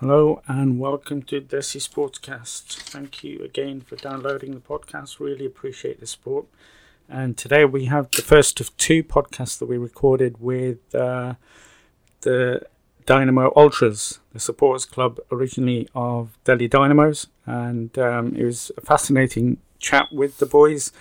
Hello 0.00 0.42
and 0.46 0.78
welcome 0.78 1.22
to 1.22 1.40
Desi 1.40 1.80
Sportscast. 1.80 2.82
Thank 2.82 3.24
you 3.24 3.42
again 3.42 3.80
for 3.80 3.96
downloading 3.96 4.52
the 4.52 4.60
podcast. 4.60 5.18
Really 5.18 5.46
appreciate 5.46 6.00
the 6.00 6.06
support. 6.06 6.44
And 7.08 7.34
today 7.38 7.64
we 7.64 7.86
have 7.86 8.10
the 8.10 8.20
first 8.20 8.60
of 8.60 8.76
two 8.76 9.02
podcasts 9.02 9.58
that 9.58 9.64
we 9.64 9.78
recorded 9.78 10.38
with 10.38 10.94
uh, 10.94 11.36
the 12.20 12.66
Dynamo 13.06 13.54
Ultras, 13.56 14.18
the 14.34 14.38
supporters 14.38 14.84
club 14.84 15.18
originally 15.32 15.88
of 15.94 16.36
Delhi 16.44 16.68
Dynamos. 16.68 17.28
And 17.46 17.98
um, 17.98 18.36
it 18.36 18.44
was 18.44 18.70
a 18.76 18.82
fascinating 18.82 19.56
chat 19.78 20.08
with 20.12 20.36
the 20.36 20.46
boys. 20.46 20.92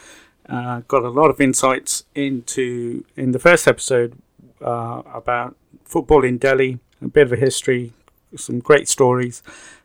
Uh, 0.48 0.84
got 0.88 1.04
a 1.04 1.10
lot 1.10 1.30
of 1.30 1.42
insights 1.42 2.06
into, 2.16 3.04
in 3.18 3.34
the 3.34 3.40
first 3.40 3.68
episode, 3.68 4.18
uh, 4.62 5.02
about 5.14 5.58
football 5.84 6.24
in 6.24 6.38
Delhi, 6.38 6.80
a 7.02 7.10
bit 7.10 7.24
of 7.24 7.34
a 7.34 7.36
history, 7.36 7.92
some 8.38 8.60
great 8.60 8.88
stories, 8.88 9.44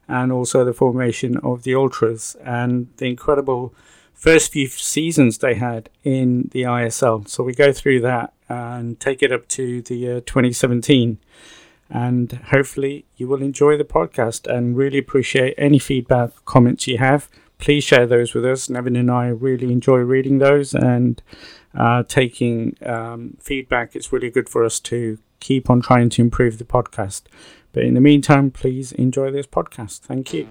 and 0.09 0.33
also 0.33 0.65
the 0.65 0.73
formation 0.73 1.37
of 1.39 1.63
the 1.63 1.75
Ultras 1.75 2.37
and 2.45 2.89
the 2.97 3.07
incredible 3.07 3.75
first 4.13 4.53
few 4.53 4.67
seasons 4.67 5.39
they 5.39 5.55
had 5.55 5.89
in 6.05 6.49
the 6.53 6.63
ISL. 6.63 7.27
So 7.29 7.43
we 7.43 7.55
go 7.55 7.73
through 7.73 8.01
that 8.01 8.33
and 8.49 9.01
take 9.01 9.23
it 9.23 9.33
up 9.33 9.49
to 9.49 9.81
the 9.83 9.97
year 9.97 10.21
2017. 10.21 11.19
And 11.89 12.33
hopefully 12.51 13.07
you 13.17 13.27
will 13.29 13.43
enjoy 13.43 13.77
the 13.77 13.85
podcast 13.85 14.47
and 14.47 14.77
really 14.77 14.99
appreciate 14.99 15.55
any 15.57 15.79
feedback, 15.79 16.33
comments 16.45 16.87
you 16.87 16.99
have. 16.99 17.29
Please 17.59 17.85
share 17.85 18.07
those 18.07 18.35
with 18.35 18.45
us. 18.45 18.69
Nevin 18.69 18.97
and 18.97 19.11
I 19.11 19.29
really 19.29 19.73
enjoy 19.73 19.99
reading 19.99 20.39
those 20.39 20.75
and 20.75 21.23
uh, 21.75 22.03
taking 22.05 22.77
um, 22.85 23.37
feedback. 23.41 23.95
It's 23.95 24.13
really 24.13 24.31
good 24.31 24.49
for 24.49 24.65
us 24.65 24.81
to 24.81 25.19
keep 25.41 25.71
on 25.71 25.81
trying 25.81 26.09
to 26.11 26.23
improve 26.23 26.59
the 26.59 26.65
podcast. 26.65 27.23
But 27.73 27.85
in 27.85 27.95
the 27.95 28.01
meantime, 28.01 28.51
please 28.51 28.93
enjoy 28.93 29.31
this 29.31 29.47
podcast. 29.47 30.01
Thank 30.01 30.33
you. 30.35 30.49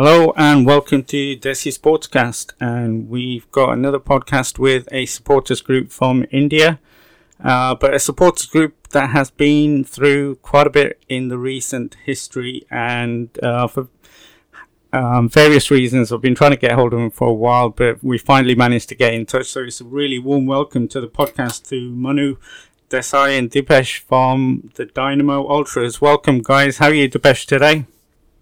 Hello 0.00 0.32
and 0.36 0.64
welcome 0.64 1.02
to 1.02 1.36
Desi 1.36 1.76
Sportscast. 1.76 2.52
And 2.60 3.08
we've 3.08 3.50
got 3.50 3.72
another 3.72 3.98
podcast 3.98 4.56
with 4.56 4.86
a 4.92 5.06
supporters 5.06 5.60
group 5.60 5.90
from 5.90 6.24
India, 6.30 6.78
uh, 7.42 7.74
but 7.74 7.92
a 7.92 7.98
supporters 7.98 8.46
group 8.46 8.90
that 8.90 9.10
has 9.10 9.32
been 9.32 9.82
through 9.82 10.36
quite 10.36 10.68
a 10.68 10.70
bit 10.70 11.02
in 11.08 11.26
the 11.26 11.36
recent 11.36 11.96
history 12.06 12.64
and 12.70 13.36
uh, 13.42 13.66
for 13.66 13.88
um, 14.92 15.28
various 15.28 15.68
reasons. 15.68 16.12
I've 16.12 16.20
been 16.20 16.36
trying 16.36 16.52
to 16.52 16.56
get 16.56 16.74
hold 16.74 16.92
of 16.92 17.00
them 17.00 17.10
for 17.10 17.26
a 17.26 17.34
while, 17.34 17.70
but 17.70 18.00
we 18.00 18.18
finally 18.18 18.54
managed 18.54 18.90
to 18.90 18.94
get 18.94 19.14
in 19.14 19.26
touch. 19.26 19.46
So 19.46 19.64
it's 19.64 19.80
a 19.80 19.84
really 19.84 20.20
warm 20.20 20.46
welcome 20.46 20.86
to 20.86 21.00
the 21.00 21.08
podcast 21.08 21.68
to 21.70 21.90
Manu 21.90 22.36
Desai 22.88 23.36
and 23.36 23.50
Deepesh 23.50 23.98
from 23.98 24.70
the 24.76 24.86
Dynamo 24.86 25.44
Ultras. 25.48 26.00
Welcome, 26.00 26.40
guys. 26.40 26.78
How 26.78 26.86
are 26.86 26.94
you, 26.94 27.10
Deepesh, 27.10 27.46
today? 27.46 27.86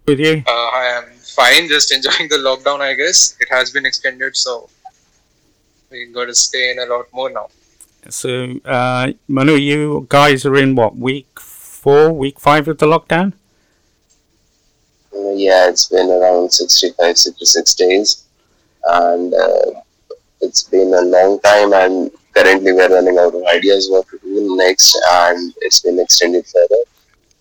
With 0.05 0.19
you? 0.19 0.43
Uh, 0.45 0.69
I'm 0.71 1.16
fine. 1.37 1.67
Just 1.67 1.93
enjoying 1.93 2.27
the 2.33 2.41
lockdown, 2.47 2.81
I 2.81 2.93
guess. 2.95 3.37
It 3.39 3.49
has 3.49 3.71
been 3.71 3.85
extended, 3.85 4.35
so 4.35 4.69
we 5.91 6.05
got 6.07 6.25
to 6.25 6.35
stay 6.35 6.71
in 6.71 6.79
a 6.79 6.85
lot 6.85 7.05
more 7.13 7.29
now. 7.29 7.47
So, 8.09 8.31
uh, 8.65 9.13
Manu, 9.27 9.55
you 9.55 10.05
guys 10.09 10.45
are 10.45 10.55
in 10.55 10.75
what 10.75 10.95
week 10.95 11.39
four, 11.39 12.11
week 12.11 12.39
five 12.39 12.67
of 12.67 12.77
the 12.77 12.87
lockdown? 12.87 13.33
Uh, 15.13 15.33
yeah, 15.45 15.69
it's 15.69 15.87
been 15.87 16.09
around 16.09 16.51
65, 16.51 17.17
66 17.17 17.75
days, 17.75 18.23
and 18.85 19.33
uh, 19.33 19.81
it's 20.41 20.63
been 20.63 20.93
a 20.93 21.01
long 21.01 21.39
time. 21.41 21.73
And 21.73 22.11
currently, 22.33 22.71
we're 22.73 22.93
running 22.93 23.17
out 23.17 23.35
of 23.35 23.43
ideas 23.45 23.89
what 23.89 24.07
to 24.09 24.19
do 24.23 24.55
next, 24.57 24.97
and 25.11 25.53
it's 25.61 25.81
been 25.81 25.99
extended 25.99 26.45
further. 26.47 26.83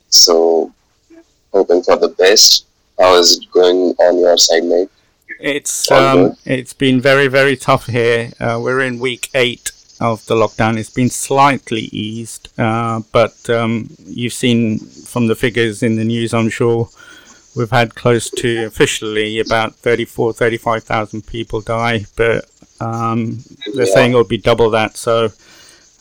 So, 0.09 0.73
hoping 1.53 1.83
for 1.83 1.97
the 1.97 2.09
best 2.09 2.66
how 2.99 3.15
is 3.17 3.39
it 3.39 3.51
going 3.51 3.95
on 3.99 4.19
your 4.19 4.37
side, 4.37 4.65
mate? 4.65 4.89
It's 5.41 5.91
um, 5.91 6.37
it's 6.45 6.73
been 6.73 7.01
very 7.01 7.29
very 7.29 7.57
tough 7.57 7.87
here. 7.87 8.33
Uh, 8.41 8.59
we're 8.63 8.81
in 8.81 8.99
week 8.99 9.29
eight 9.35 9.73
of 10.01 10.25
the 10.27 10.35
lockdown. 10.35 10.79
It's 10.79 10.91
been 10.91 11.11
slightly 11.11 11.83
eased, 11.93 12.49
uh, 12.59 13.01
but 13.13 13.49
um, 13.51 13.91
you've 14.05 14.33
seen 14.33 14.79
from 14.79 15.27
the 15.27 15.35
figures 15.35 15.83
in 15.83 15.97
the 15.97 16.05
news, 16.05 16.35
I'm 16.35 16.51
sure. 16.51 16.89
We've 17.55 17.71
had 17.71 17.95
close 17.95 18.29
to 18.29 18.67
officially 18.67 19.41
about 19.41 19.75
34, 19.77 20.35
35,000 20.35 21.27
people 21.27 21.63
die, 21.63 22.05
but 22.15 22.45
um, 22.83 23.43
they're 23.75 23.87
yeah. 23.87 23.95
saying 23.95 24.11
it'll 24.11 24.25
be 24.25 24.37
double 24.37 24.69
that. 24.71 24.99
So 24.99 25.31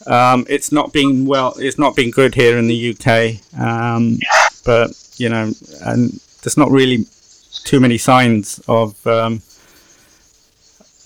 um, 0.05 0.45
it's 0.49 0.73
not 0.73 0.91
been 0.91 1.25
well. 1.25 1.53
It's 1.57 1.79
not 1.79 1.95
been 1.95 2.11
good 2.11 2.35
here 2.35 2.57
in 2.57 2.67
the 2.67 2.91
UK. 2.93 3.59
Um, 3.59 4.19
but 4.65 4.91
you 5.17 5.29
know, 5.29 5.51
and 5.85 6.19
there's 6.45 6.57
not 6.57 6.71
really 6.71 7.05
too 7.63 7.79
many 7.79 7.97
signs 7.97 8.61
of 8.67 9.05
um, 9.07 9.41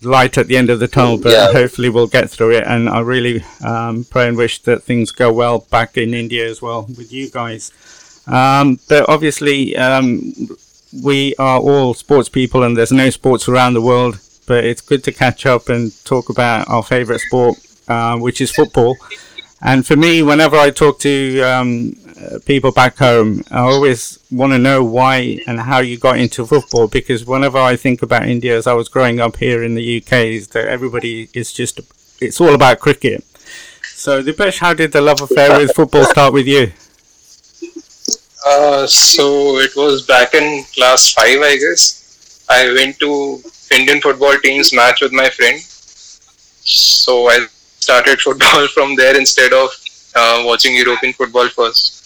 light 0.04 0.38
at 0.38 0.48
the 0.48 0.58
end 0.58 0.70
of 0.70 0.80
the 0.80 0.88
tunnel, 0.88 1.18
but 1.18 1.32
yeah. 1.32 1.52
hopefully 1.52 1.90
we'll 1.90 2.08
get 2.08 2.30
through 2.30 2.58
it. 2.58 2.66
And 2.68 2.90
I 2.90 3.00
really 3.00 3.44
um, 3.64 4.04
pray 4.04 4.28
and 4.28 4.38
wish 4.38 4.62
that 4.64 4.84
things 4.84 5.12
go 5.12 5.32
well 5.32 5.60
back 5.72 5.98
in 5.98 6.14
India 6.14 6.48
as 6.48 6.62
well 6.62 6.84
with 6.98 7.12
you 7.12 7.30
guys. 7.30 7.72
Um, 8.28 8.80
but 8.90 9.08
obviously, 9.10 9.76
um, 9.78 10.34
we 11.04 11.36
are 11.40 11.60
all 11.60 11.94
sports 11.94 12.30
people, 12.30 12.64
and 12.64 12.76
there's 12.78 12.92
no 12.92 13.10
sports 13.10 13.48
around 13.48 13.74
the 13.74 13.82
world. 13.82 14.20
But 14.46 14.66
it's 14.66 14.82
good 14.82 15.04
to 15.04 15.12
catch 15.12 15.46
up 15.46 15.70
and 15.70 15.94
talk 16.06 16.30
about 16.30 16.68
our 16.68 16.84
favourite 16.84 17.22
sport, 17.22 17.58
uh, 17.88 18.18
which 18.18 18.42
is 18.42 18.52
football. 18.52 18.98
And 19.62 19.86
for 19.86 19.96
me, 19.96 20.24
whenever 20.24 20.56
I 20.56 20.72
talk 20.72 21.00
to 21.00 21.42
um, 21.42 21.96
people 22.46 22.72
back 22.72 22.98
home, 22.98 23.44
I 23.52 23.60
always 23.60 24.20
want 24.32 24.54
to 24.54 24.60
know 24.60 24.84
why 24.84 25.40
and 25.48 25.60
how 25.60 25.80
you 25.80 25.98
got 25.98 26.18
into 26.18 26.46
football 26.46 26.88
because 26.88 27.26
whenever 27.26 27.58
I 27.58 27.76
think 27.76 28.02
about 28.02 28.28
India 28.28 28.58
as 28.58 28.68
I 28.68 28.74
was 28.74 28.90
growing 28.90 29.20
up 29.20 29.38
here 29.38 29.64
in 29.64 29.76
the 29.76 29.98
UK, 29.98 30.14
is 30.14 30.50
that 30.50 30.68
everybody 30.68 31.30
is 31.34 31.54
just, 31.54 31.80
it's 32.20 32.40
all 32.42 32.54
about 32.54 32.80
cricket. 32.80 33.24
So, 33.84 34.24
Deepesh, 34.24 34.60
how 34.60 34.74
did 34.74 34.92
the 34.92 35.02
love 35.02 35.22
affair 35.22 35.58
with 35.58 35.76
football 35.76 36.06
start 36.06 36.34
with 36.34 36.48
you? 36.48 36.72
Uh, 38.46 38.88
so, 38.88 39.60
it 39.60 39.76
was 39.76 40.06
back 40.06 40.34
in 40.34 40.64
class 40.76 41.12
5, 41.14 41.42
I 41.42 41.58
guess. 41.58 42.46
I 42.50 42.72
went 42.74 42.98
to 43.00 43.42
Indian 43.72 44.02
football 44.02 44.38
team's 44.40 44.74
match 44.74 45.02
with 45.02 45.12
my 45.12 45.30
friend. 45.30 45.60
So, 45.60 47.28
I 47.28 47.46
started 47.80 48.20
football 48.22 48.68
from 48.74 48.96
there 48.96 49.18
instead 49.18 49.54
of 49.54 49.70
uh, 50.16 50.44
watching 50.46 50.76
European 50.76 51.14
football 51.14 51.50
first. 51.50 51.99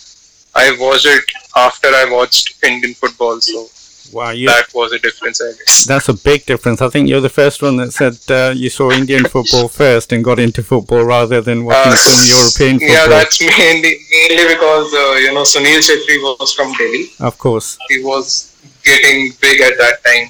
I 0.56 0.75
watched 0.80 1.06
it 1.06 1.24
after 1.56 1.88
I 1.88 2.06
watched 2.09 2.64
Indian 2.64 2.94
football, 2.94 3.41
so 3.41 3.68
wow, 4.14 4.30
you, 4.30 4.47
that 4.47 4.68
was 4.74 4.91
a 4.91 5.00
difference, 5.00 5.41
I 5.41 5.52
guess. 5.58 5.86
That's 5.86 6.09
a 6.09 6.14
big 6.14 6.46
difference. 6.46 6.81
I 6.81 6.90
think 6.90 7.09
you're 7.09 7.22
the 7.22 7.30
first 7.30 7.62
one 7.62 7.78
that 7.78 7.91
said 7.91 8.18
uh, 8.30 8.53
you 8.56 8.69
saw 8.69 8.91
Indian 8.91 9.25
football 9.25 9.68
first 9.81 10.12
and 10.14 10.24
got 10.24 10.40
into 10.40 10.62
football 10.64 11.03
rather 11.03 11.41
than 11.41 11.66
watching 11.66 11.94
uh, 11.94 11.96
some 11.96 12.38
European 12.38 12.80
football. 12.80 12.96
Yeah, 12.96 13.08
that's 13.08 13.41
mainly 13.41 13.97
mainly 14.12 14.53
because 14.53 14.94
uh, 14.94 15.14
you 15.16 15.34
know 15.34 15.44
Sunil 15.44 15.81
Chhetri 15.81 16.22
was 16.22 16.53
from 16.53 16.74
Delhi. 16.74 17.12
Of 17.20 17.38
course, 17.38 17.78
he 17.90 18.03
was 18.03 18.56
getting 18.84 19.31
big 19.41 19.62
at 19.62 19.78
that 19.78 20.03
time, 20.03 20.30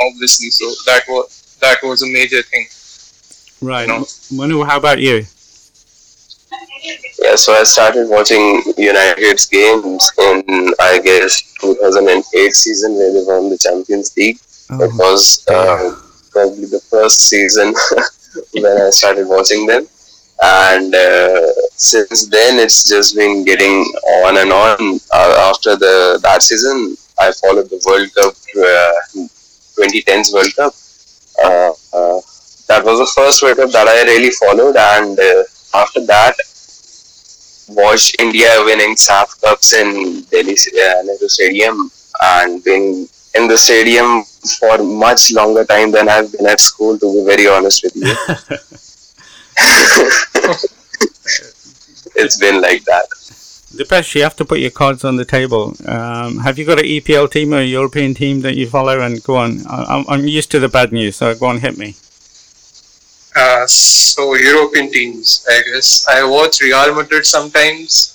obviously. 0.00 0.50
So 0.50 0.66
that 0.86 1.04
was 1.08 1.56
that 1.60 1.78
was 1.82 2.02
a 2.02 2.06
major 2.06 2.42
thing. 2.42 2.66
Right. 3.60 3.88
You 3.88 3.88
know? 3.88 4.06
Manu, 4.32 4.64
how 4.64 4.76
about 4.76 5.00
you? 5.00 5.24
Yeah, 7.18 7.34
so 7.36 7.52
I 7.52 7.64
started 7.64 8.08
watching 8.08 8.62
United's 8.76 9.46
games 9.46 10.10
in 10.18 10.72
I 10.80 11.00
guess 11.02 11.54
2008 11.60 12.52
season 12.52 12.94
where 12.94 13.12
they 13.12 13.24
won 13.24 13.50
the 13.50 13.58
Champions 13.58 14.16
League. 14.16 14.38
Oh, 14.70 14.82
it 14.82 14.92
was 14.94 15.44
uh, 15.48 15.96
probably 16.30 16.66
the 16.66 16.80
first 16.90 17.28
season 17.28 17.74
when 18.54 18.80
I 18.80 18.90
started 18.90 19.26
watching 19.26 19.66
them, 19.66 19.86
and 20.42 20.94
uh, 20.94 21.52
since 21.72 22.26
then 22.28 22.58
it's 22.58 22.88
just 22.88 23.16
been 23.16 23.44
getting 23.44 23.82
on 24.24 24.36
and 24.36 24.52
on. 24.52 25.00
Uh, 25.12 25.50
after 25.50 25.76
the 25.76 26.20
that 26.22 26.42
season, 26.42 26.96
I 27.18 27.32
followed 27.32 27.70
the 27.70 27.80
World 27.86 28.14
Cup, 28.14 28.34
2010's 29.78 30.32
uh, 30.32 30.36
World 30.36 30.54
Cup 30.56 30.74
uh, 31.42 31.72
uh, 31.92 32.20
that 32.66 32.84
was 32.84 32.98
the 32.98 33.10
first 33.14 33.42
World 33.42 33.56
Cup 33.56 33.70
that 33.70 33.88
I 33.88 34.02
really 34.04 34.30
followed, 34.30 34.76
and 34.76 35.18
uh, 35.18 35.42
after 35.74 36.04
that, 36.06 36.34
watched 37.68 38.16
India 38.18 38.48
winning 38.64 38.96
SAFF 38.96 39.40
Cups 39.40 39.72
in 39.72 40.22
Delhi 40.30 40.52
uh, 40.52 41.02
Nehru 41.04 41.28
Stadium 41.28 41.90
and 42.22 42.62
been 42.64 43.08
in 43.34 43.48
the 43.48 43.56
stadium 43.56 44.24
for 44.58 44.78
much 44.78 45.32
longer 45.32 45.64
time 45.64 45.92
than 45.92 46.08
I've 46.08 46.32
been 46.32 46.46
at 46.46 46.60
school. 46.60 46.98
To 46.98 47.12
be 47.12 47.24
very 47.24 47.48
honest 47.48 47.84
with 47.84 47.96
you. 47.96 48.02
it's 52.16 52.38
been 52.38 52.60
like 52.60 52.84
that. 52.84 53.08
Deepesh, 53.70 54.14
you 54.14 54.22
have 54.22 54.34
to 54.36 54.44
put 54.46 54.60
your 54.60 54.70
cards 54.70 55.04
on 55.04 55.16
the 55.16 55.26
table. 55.26 55.74
Um, 55.86 56.38
have 56.38 56.58
you 56.58 56.64
got 56.64 56.78
an 56.78 56.86
EPL 56.86 57.30
team 57.30 57.52
or 57.52 57.58
a 57.58 57.64
European 57.64 58.14
team 58.14 58.40
that 58.40 58.56
you 58.56 58.66
follow? 58.66 59.00
And 59.00 59.22
go 59.22 59.36
on. 59.36 59.60
I, 59.68 60.04
I'm 60.08 60.26
used 60.26 60.50
to 60.52 60.58
the 60.58 60.68
bad 60.68 60.90
news, 60.90 61.16
so 61.16 61.34
go 61.34 61.46
on, 61.46 61.58
hit 61.60 61.76
me. 61.76 61.94
Uh, 63.38 63.66
so 63.66 64.34
European 64.34 64.90
teams, 64.90 65.46
I 65.48 65.62
guess. 65.62 66.04
I 66.08 66.24
watch 66.24 66.60
Real 66.60 66.92
Madrid 66.94 67.24
sometimes, 67.24 68.14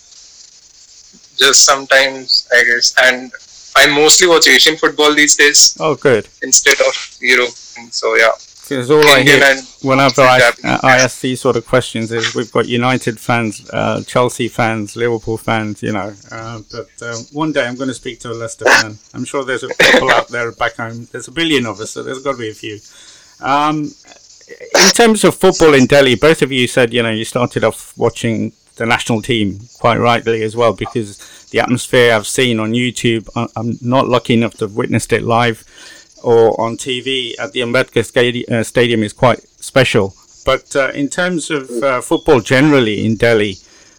just 1.37 1.65
sometimes, 1.65 2.47
I 2.51 2.63
guess, 2.65 2.93
and 3.01 3.31
I 3.75 3.87
mostly 3.87 4.27
watch 4.27 4.47
Asian 4.47 4.75
football 4.75 5.13
these 5.15 5.37
days. 5.37 5.77
Oh, 5.79 5.95
good. 5.95 6.27
Instead 6.41 6.79
of 6.81 7.17
Europe. 7.21 7.55
so 7.91 8.15
yeah. 8.15 8.31
Because 8.63 8.89
all 8.91 9.07
I 9.07 9.21
hear 9.23 9.55
whenever 9.81 10.21
I, 10.21 10.51
uh, 10.63 10.79
I 10.83 10.97
ask 10.97 11.19
these 11.19 11.41
sort 11.41 11.57
of 11.57 11.65
questions 11.65 12.11
is 12.11 12.33
we've 12.33 12.51
got 12.51 12.65
United 12.65 13.19
fans, 13.19 13.69
uh, 13.71 14.01
Chelsea 14.03 14.47
fans, 14.47 14.95
Liverpool 14.95 15.37
fans, 15.37 15.83
you 15.83 15.91
know. 15.91 16.13
Uh, 16.31 16.61
but 16.71 16.89
uh, 17.01 17.17
one 17.33 17.51
day 17.51 17.65
I'm 17.65 17.75
going 17.75 17.89
to 17.89 17.93
speak 17.93 18.19
to 18.21 18.31
a 18.31 18.33
Leicester 18.33 18.65
fan. 18.65 18.97
I'm 19.13 19.25
sure 19.25 19.43
there's 19.43 19.63
a 19.63 19.73
couple 19.73 20.09
out 20.11 20.29
there 20.29 20.51
back 20.53 20.77
home. 20.77 21.07
There's 21.11 21.27
a 21.27 21.31
billion 21.31 21.65
of 21.65 21.79
us, 21.81 21.91
so 21.91 22.03
there's 22.03 22.23
got 22.23 22.33
to 22.33 22.37
be 22.37 22.49
a 22.49 22.53
few. 22.53 22.79
Um, 23.41 23.91
in 24.47 24.89
terms 24.93 25.23
of 25.23 25.35
football 25.35 25.73
in 25.73 25.85
Delhi, 25.85 26.15
both 26.15 26.41
of 26.41 26.51
you 26.51 26.67
said, 26.67 26.93
you 26.93 27.03
know, 27.03 27.11
you 27.11 27.25
started 27.25 27.63
off 27.63 27.97
watching 27.97 28.53
the 28.75 28.85
national 28.85 29.21
team 29.21 29.59
quite 29.79 29.97
rightly 29.97 30.41
as 30.43 30.55
well 30.55 30.73
because 30.73 31.47
the 31.51 31.59
atmosphere 31.59 32.13
I've 32.13 32.27
seen 32.27 32.59
on 32.59 32.71
YouTube, 32.71 33.29
I'm 33.55 33.77
not 33.81 34.07
lucky 34.07 34.33
enough 34.33 34.55
to 34.55 34.65
have 34.65 34.75
witnessed 34.75 35.13
it 35.13 35.23
live 35.23 35.63
or 36.23 36.59
on 36.59 36.77
TV 36.77 37.37
at 37.39 37.51
the 37.51 37.59
Ambedkar 37.59 38.51
uh, 38.51 38.63
Stadium 38.63 39.03
is 39.03 39.13
quite 39.13 39.41
special. 39.59 40.15
But 40.45 40.75
uh, 40.75 40.91
in 40.93 41.09
terms 41.09 41.51
of 41.51 41.69
uh, 41.83 42.01
football 42.01 42.41
generally 42.41 43.05
in 43.05 43.15
Delhi, 43.17 43.57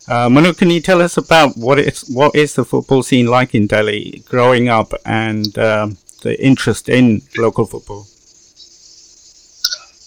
uh, 0.08 0.28
Manu, 0.28 0.52
can 0.52 0.70
you 0.70 0.80
tell 0.80 1.00
us 1.00 1.16
about 1.16 1.56
what 1.56 1.78
is 1.78 2.04
what 2.12 2.34
is 2.34 2.54
the 2.54 2.64
football 2.64 3.02
scene 3.02 3.26
like 3.26 3.54
in 3.54 3.66
Delhi 3.66 4.22
growing 4.28 4.68
up 4.68 4.92
and 5.06 5.56
um, 5.58 5.96
the 6.22 6.36
interest 6.44 6.88
in 6.88 7.22
local 7.38 7.64
football? 7.64 8.06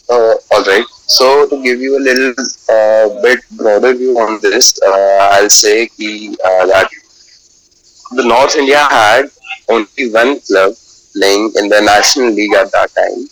Uh, 0.10 0.34
all 0.52 0.64
right. 0.64 0.86
So 1.08 1.48
to 1.50 1.64
give 1.64 1.80
you 1.82 1.98
a 1.98 2.04
little 2.08 2.34
uh, 2.70 3.22
bit 3.22 3.40
broader 3.52 3.94
view 3.94 4.18
on 4.20 4.40
this, 4.42 4.80
uh, 4.82 5.30
I'll 5.34 5.50
say 5.50 5.88
that 5.98 6.90
the 8.12 8.24
North 8.24 8.56
India 8.56 8.80
had 8.90 9.30
only 9.70 10.10
one 10.12 10.40
club 10.42 10.74
playing 11.14 11.52
in 11.56 11.70
the 11.70 11.82
National 11.82 12.32
League 12.32 12.54
at 12.54 12.72
that 12.72 12.94
time. 12.96 13.28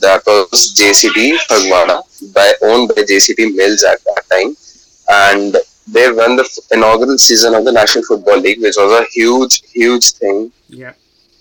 That 0.00 0.22
was 0.26 0.74
JCT 0.74 1.38
Phagwara, 1.48 2.02
by 2.34 2.52
owned 2.62 2.88
by 2.88 3.02
JCT 3.02 3.54
Mills 3.54 3.84
at 3.84 3.98
that 4.04 4.22
time, 4.30 4.56
and 5.08 5.56
they 5.86 6.10
won 6.12 6.36
the 6.36 6.46
inaugural 6.72 7.16
season 7.16 7.54
of 7.54 7.64
the 7.64 7.72
National 7.72 8.04
Football 8.04 8.38
League, 8.40 8.60
which 8.60 8.76
was 8.76 9.00
a 9.00 9.04
huge, 9.12 9.62
huge 9.70 10.12
thing. 10.12 10.52
Yeah. 10.68 10.92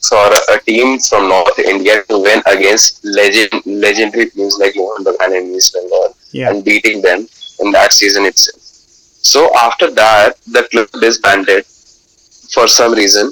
For 0.02 0.18
a, 0.18 0.56
a 0.56 0.60
team 0.62 1.00
from 1.00 1.30
North 1.30 1.60
India 1.60 2.04
to 2.10 2.20
win 2.20 2.42
against 2.46 3.04
legend, 3.04 3.50
legendary 3.66 4.30
teams 4.30 4.58
like 4.60 4.76
Mohun 4.76 5.04
Bagan 5.04 5.38
and 5.38 5.56
East 5.56 5.74
Bengal 5.74 6.16
yeah. 6.32 6.50
and 6.50 6.64
beating 6.64 7.02
them 7.02 7.28
in 7.60 7.72
that 7.72 7.94
season 7.94 8.26
itself. 8.26 8.62
So 8.62 9.50
after 9.58 9.90
that, 9.92 10.38
the 10.46 10.64
club 10.72 10.90
disbanded 11.02 11.66
for 11.66 12.68
some 12.68 12.94
reason 12.94 13.32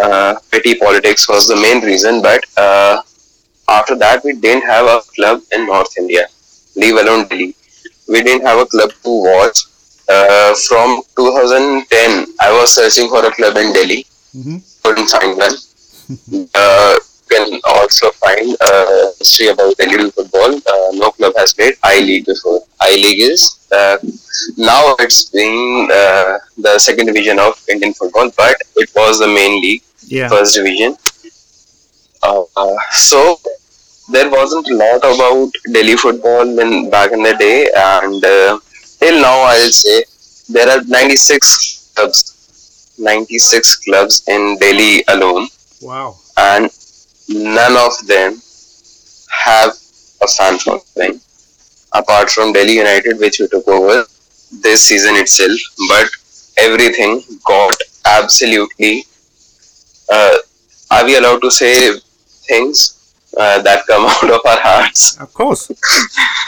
uh, 0.00 0.34
petty 0.50 0.74
politics 0.74 1.28
was 1.28 1.48
the 1.48 1.56
main 1.56 1.82
reason. 1.82 2.22
But 2.22 2.44
uh, 2.56 3.02
after 3.68 3.96
that, 3.96 4.24
we 4.24 4.34
didn't 4.34 4.66
have 4.66 4.86
a 4.86 5.00
club 5.14 5.42
in 5.52 5.66
North 5.66 5.96
India, 5.98 6.26
leave 6.74 6.96
alone 6.96 7.28
Delhi. 7.28 7.54
We 8.08 8.22
didn't 8.22 8.46
have 8.46 8.58
a 8.58 8.66
club 8.66 8.90
to 8.90 9.10
watch. 9.10 9.58
Uh, 10.08 10.54
from 10.68 11.02
2010, 11.16 12.26
I 12.40 12.52
was 12.52 12.72
searching 12.72 13.08
for 13.08 13.26
a 13.26 13.32
club 13.32 13.56
in 13.56 13.72
Delhi. 13.72 14.06
Mm-hmm. 14.36 14.58
Couldn't 14.84 15.08
find 15.08 15.36
one. 15.36 15.52
Uh, 16.54 16.96
can 17.28 17.60
also 17.64 18.10
find 18.12 18.56
uh, 18.60 19.10
history 19.18 19.48
about 19.48 19.76
Delhi 19.76 20.10
football. 20.10 20.56
Uh, 20.56 20.90
no 20.92 21.10
club 21.10 21.32
has 21.36 21.54
played 21.54 21.74
I 21.82 22.00
League 22.00 22.26
before. 22.26 22.60
I 22.80 22.90
League 22.90 23.20
is 23.20 23.56
uh, 23.72 23.98
now 24.56 24.94
it's 24.98 25.30
being 25.30 25.88
uh, 25.92 26.38
the 26.58 26.78
second 26.78 27.06
division 27.06 27.38
of 27.38 27.60
Indian 27.68 27.92
football, 27.94 28.30
but 28.36 28.56
it 28.76 28.90
was 28.94 29.18
the 29.18 29.26
main 29.26 29.60
league 29.60 29.82
yeah. 30.06 30.28
first 30.28 30.54
division. 30.54 30.96
Uh, 32.22 32.42
uh, 32.56 32.76
so 32.92 33.38
there 34.10 34.30
wasn't 34.30 34.68
a 34.68 34.74
lot 34.74 34.98
about 34.98 35.50
Delhi 35.72 35.96
football 35.96 36.58
in 36.58 36.90
back 36.90 37.12
in 37.12 37.22
the 37.22 37.34
day, 37.34 37.68
and 37.76 38.22
till 39.00 39.20
now 39.20 39.40
I'll 39.40 39.70
say 39.70 40.04
there 40.48 40.68
are 40.68 40.82
96 40.84 41.92
clubs, 41.96 42.94
96 42.98 43.76
clubs 43.84 44.22
in 44.28 44.56
Delhi 44.58 45.02
alone. 45.08 45.48
Wow! 45.80 46.16
And 46.36 46.70
none 47.28 47.76
of 47.76 48.06
them 48.06 48.40
have 49.30 49.70
a 50.22 50.26
fan 50.26 50.58
following, 50.58 51.20
apart 51.92 52.30
from 52.30 52.52
Delhi 52.52 52.76
United, 52.76 53.18
which 53.18 53.40
we 53.40 53.48
took 53.48 53.66
over 53.68 54.04
this 54.62 54.82
season 54.82 55.16
itself. 55.16 55.58
But 55.88 56.08
everything 56.58 57.22
got 57.44 57.76
absolutely 58.06 59.04
uh, 60.10 60.36
are 60.90 61.04
we 61.04 61.16
allowed 61.16 61.40
to 61.42 61.50
say 61.50 61.92
things 62.48 63.14
uh, 63.36 63.60
that 63.62 63.86
come 63.86 64.06
out 64.06 64.30
of 64.30 64.40
our 64.46 64.60
hearts? 64.60 65.18
Of 65.20 65.32
course. 65.34 65.68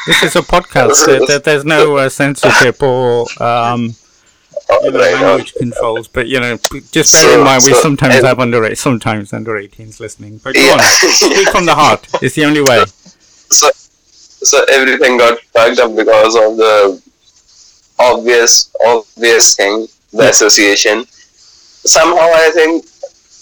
this 0.06 0.22
is 0.22 0.36
a 0.36 0.40
podcast. 0.40 1.26
there, 1.26 1.38
there's 1.38 1.64
no 1.64 1.96
uh, 1.96 2.08
censorship 2.08 2.82
or 2.82 3.26
um, 3.42 3.94
you 4.70 4.90
know, 4.90 4.98
language 4.98 5.54
controls. 5.54 6.08
But 6.08 6.28
you 6.28 6.40
know, 6.40 6.56
just 6.90 7.12
bear 7.12 7.22
so, 7.22 7.38
in 7.38 7.44
mind 7.44 7.62
we 7.64 7.72
so, 7.72 7.80
sometimes 7.80 8.22
have 8.22 8.38
under 8.38 8.74
sometimes 8.74 9.32
under 9.32 9.52
18s 9.52 10.00
listening. 10.00 10.38
But 10.38 10.54
go 10.54 10.60
yeah. 10.60 10.72
on, 10.72 10.80
speak 10.80 11.48
from 11.48 11.66
the 11.66 11.74
heart. 11.74 12.06
It's 12.22 12.34
the 12.34 12.44
only 12.44 12.62
way. 12.62 12.84
So, 13.50 13.70
so 13.72 14.64
everything 14.70 15.18
got 15.18 15.40
fucked 15.40 15.78
up 15.78 15.96
because 15.96 16.34
of 16.36 16.56
the 16.56 17.02
obvious 17.98 18.70
obvious 18.84 19.56
thing, 19.56 19.86
the 20.12 20.24
yeah. 20.24 20.28
association. 20.30 21.04
Somehow, 21.06 22.28
I 22.32 22.50
think 22.52 22.84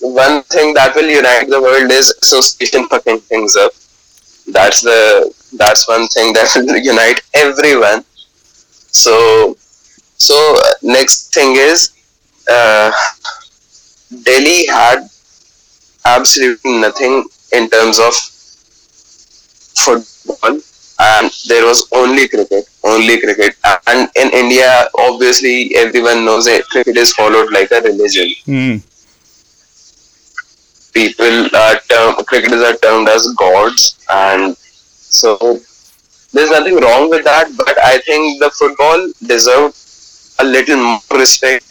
one 0.00 0.43
thing 0.44 0.75
that 0.75 0.94
will 0.94 1.08
unite 1.08 1.49
the 1.49 1.61
world 1.61 1.90
is 1.90 2.14
association 2.23 2.87
fucking 2.88 3.20
things 3.20 3.56
up. 3.56 3.73
That's 4.52 4.82
the 4.82 5.32
that's 5.56 5.88
one 5.88 6.06
thing 6.08 6.32
that 6.34 6.52
will 6.55 6.76
unite 6.76 7.23
everyone. 7.34 8.05
So 8.93 9.56
so 10.16 10.36
next 10.82 11.35
thing 11.35 11.56
is 11.56 11.92
uh, 12.50 12.90
Delhi 14.23 14.66
had 14.66 15.08
absolutely 16.04 16.78
nothing 16.78 17.25
in 17.52 17.68
terms 17.70 17.99
of 17.99 18.14
football 19.85 20.61
and 20.99 21.30
there 21.49 21.64
was 21.66 21.87
only 21.92 22.26
cricket 22.28 22.64
only 22.85 23.20
cricket 23.20 23.54
and 23.87 24.08
in 24.16 24.30
india 24.30 24.88
obviously 24.99 25.75
everyone 25.76 26.25
knows 26.25 26.46
that 26.46 26.64
cricket 26.68 26.96
is 26.96 27.12
followed 27.12 27.52
like 27.52 27.70
a 27.70 27.80
religion 27.82 28.28
mm 28.46 28.82
people 30.92 31.54
are 31.54 31.78
term, 31.90 32.14
cricketers 32.25 32.62
are 32.62 32.76
termed 32.78 33.08
as 33.08 33.26
gods, 33.37 33.99
and 34.08 34.56
so 34.56 35.37
there's 36.32 36.50
nothing 36.50 36.76
wrong 36.76 37.11
with 37.11 37.25
that. 37.25 37.54
But 37.56 37.78
I 37.85 37.99
think 37.99 38.40
the 38.40 38.50
football 38.50 39.12
deserved 39.26 39.76
a 40.38 40.45
little 40.45 40.76
more 40.76 41.00
respect 41.12 41.64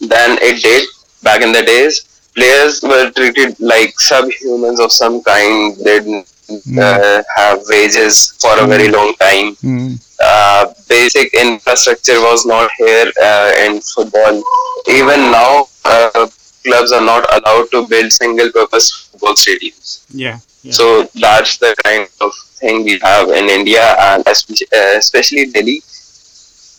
than 0.00 0.38
it 0.40 0.62
did 0.62 0.88
back 1.22 1.42
in 1.42 1.52
the 1.52 1.62
days. 1.62 2.06
Players 2.34 2.82
were 2.82 3.10
treated 3.10 3.58
like 3.60 3.94
subhumans 3.96 4.80
of 4.82 4.92
some 4.92 5.22
kind. 5.22 5.76
They 5.76 5.98
didn't 6.00 6.26
mm. 6.48 6.78
uh, 6.78 7.22
have 7.36 7.60
wages 7.68 8.36
for 8.40 8.58
a 8.58 8.66
very 8.66 8.86
hmm. 8.86 8.94
long 8.94 9.14
time. 9.14 9.56
Mm. 9.56 9.98
Uh, 10.22 10.72
basic 10.88 11.34
infrastructure 11.34 12.20
was 12.20 12.46
not 12.46 12.70
here 12.78 13.10
uh, 13.22 13.52
in 13.58 13.80
football. 13.80 14.42
Even 14.88 15.32
now, 15.32 15.66
uh, 15.84 16.28
clubs 16.64 16.92
are 16.92 17.04
not 17.04 17.24
allowed 17.34 17.70
to 17.72 17.86
build 17.88 18.12
single 18.12 18.50
purpose 18.52 19.08
football 19.10 19.34
stadiums. 19.34 20.04
Yeah, 20.10 20.38
yeah. 20.62 20.72
So 20.72 21.04
that's 21.14 21.58
the 21.58 21.74
kind 21.84 22.08
of 22.20 22.32
thing 22.60 22.84
we 22.84 22.98
have 23.02 23.28
in 23.30 23.48
India 23.48 23.96
and 23.98 24.22
especially 24.26 25.46
uh, 25.48 25.52
Delhi. 25.52 25.82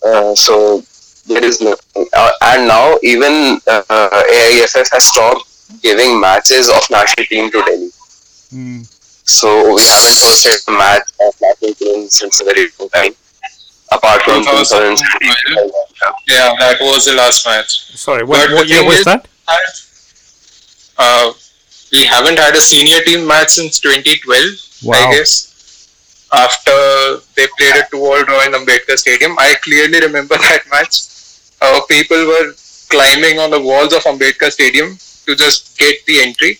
Uh, 0.05 0.35
so 0.35 0.81
there 1.27 1.43
is 1.43 1.61
nothing. 1.61 2.07
Uh, 2.13 2.31
and 2.41 2.67
now 2.67 2.97
even 3.03 3.59
uh, 3.67 4.23
AIFF 4.33 4.91
has 4.91 5.03
stopped 5.03 5.45
giving 5.81 6.19
matches 6.19 6.69
of 6.69 6.81
national 6.89 7.25
team 7.27 7.51
to 7.51 7.61
Delhi. 7.63 7.89
Mm. 8.53 8.87
So 9.23 9.73
we 9.75 9.81
haven't 9.81 10.17
hosted 10.25 10.67
a 10.67 10.71
match 10.71 11.07
of 11.21 11.33
national 11.41 11.73
team 11.75 12.09
since 12.09 12.41
a 12.41 12.45
very 12.45 12.67
long 12.79 12.89
time. 12.89 13.13
Apart 13.91 14.21
from 14.23 14.43
2000. 14.43 14.97
Yeah, 16.27 16.53
that 16.59 16.77
was 16.79 17.05
the 17.05 17.13
last 17.13 17.45
match. 17.45 17.95
Sorry, 17.97 18.23
what, 18.23 18.51
what 18.51 18.67
year 18.67 18.85
was 18.85 19.03
that? 19.03 19.27
had 19.47 19.59
uh, 20.97 21.33
we 21.91 22.05
haven't 22.05 22.37
had 22.37 22.55
a 22.55 22.61
senior 22.61 23.01
team 23.01 23.27
match 23.27 23.49
since 23.49 23.79
2012. 23.79 24.83
Wow. 24.83 24.95
I 24.95 25.11
guess. 25.15 25.50
After 26.33 27.17
they 27.35 27.47
played 27.57 27.75
a 27.75 27.87
two-all 27.91 28.23
draw 28.23 28.45
in 28.45 28.53
Ambedkar 28.53 28.97
Stadium. 28.97 29.35
I 29.39 29.55
clearly 29.63 29.99
remember 29.99 30.35
that 30.47 30.63
match. 30.71 31.01
Uh, 31.61 31.81
people 31.89 32.25
were 32.25 32.53
climbing 32.89 33.39
on 33.39 33.49
the 33.51 33.59
walls 33.61 33.93
of 33.93 34.03
Ambedkar 34.03 34.51
Stadium 34.51 34.97
to 35.25 35.35
just 35.35 35.77
get 35.77 35.95
the 36.05 36.21
entry 36.21 36.57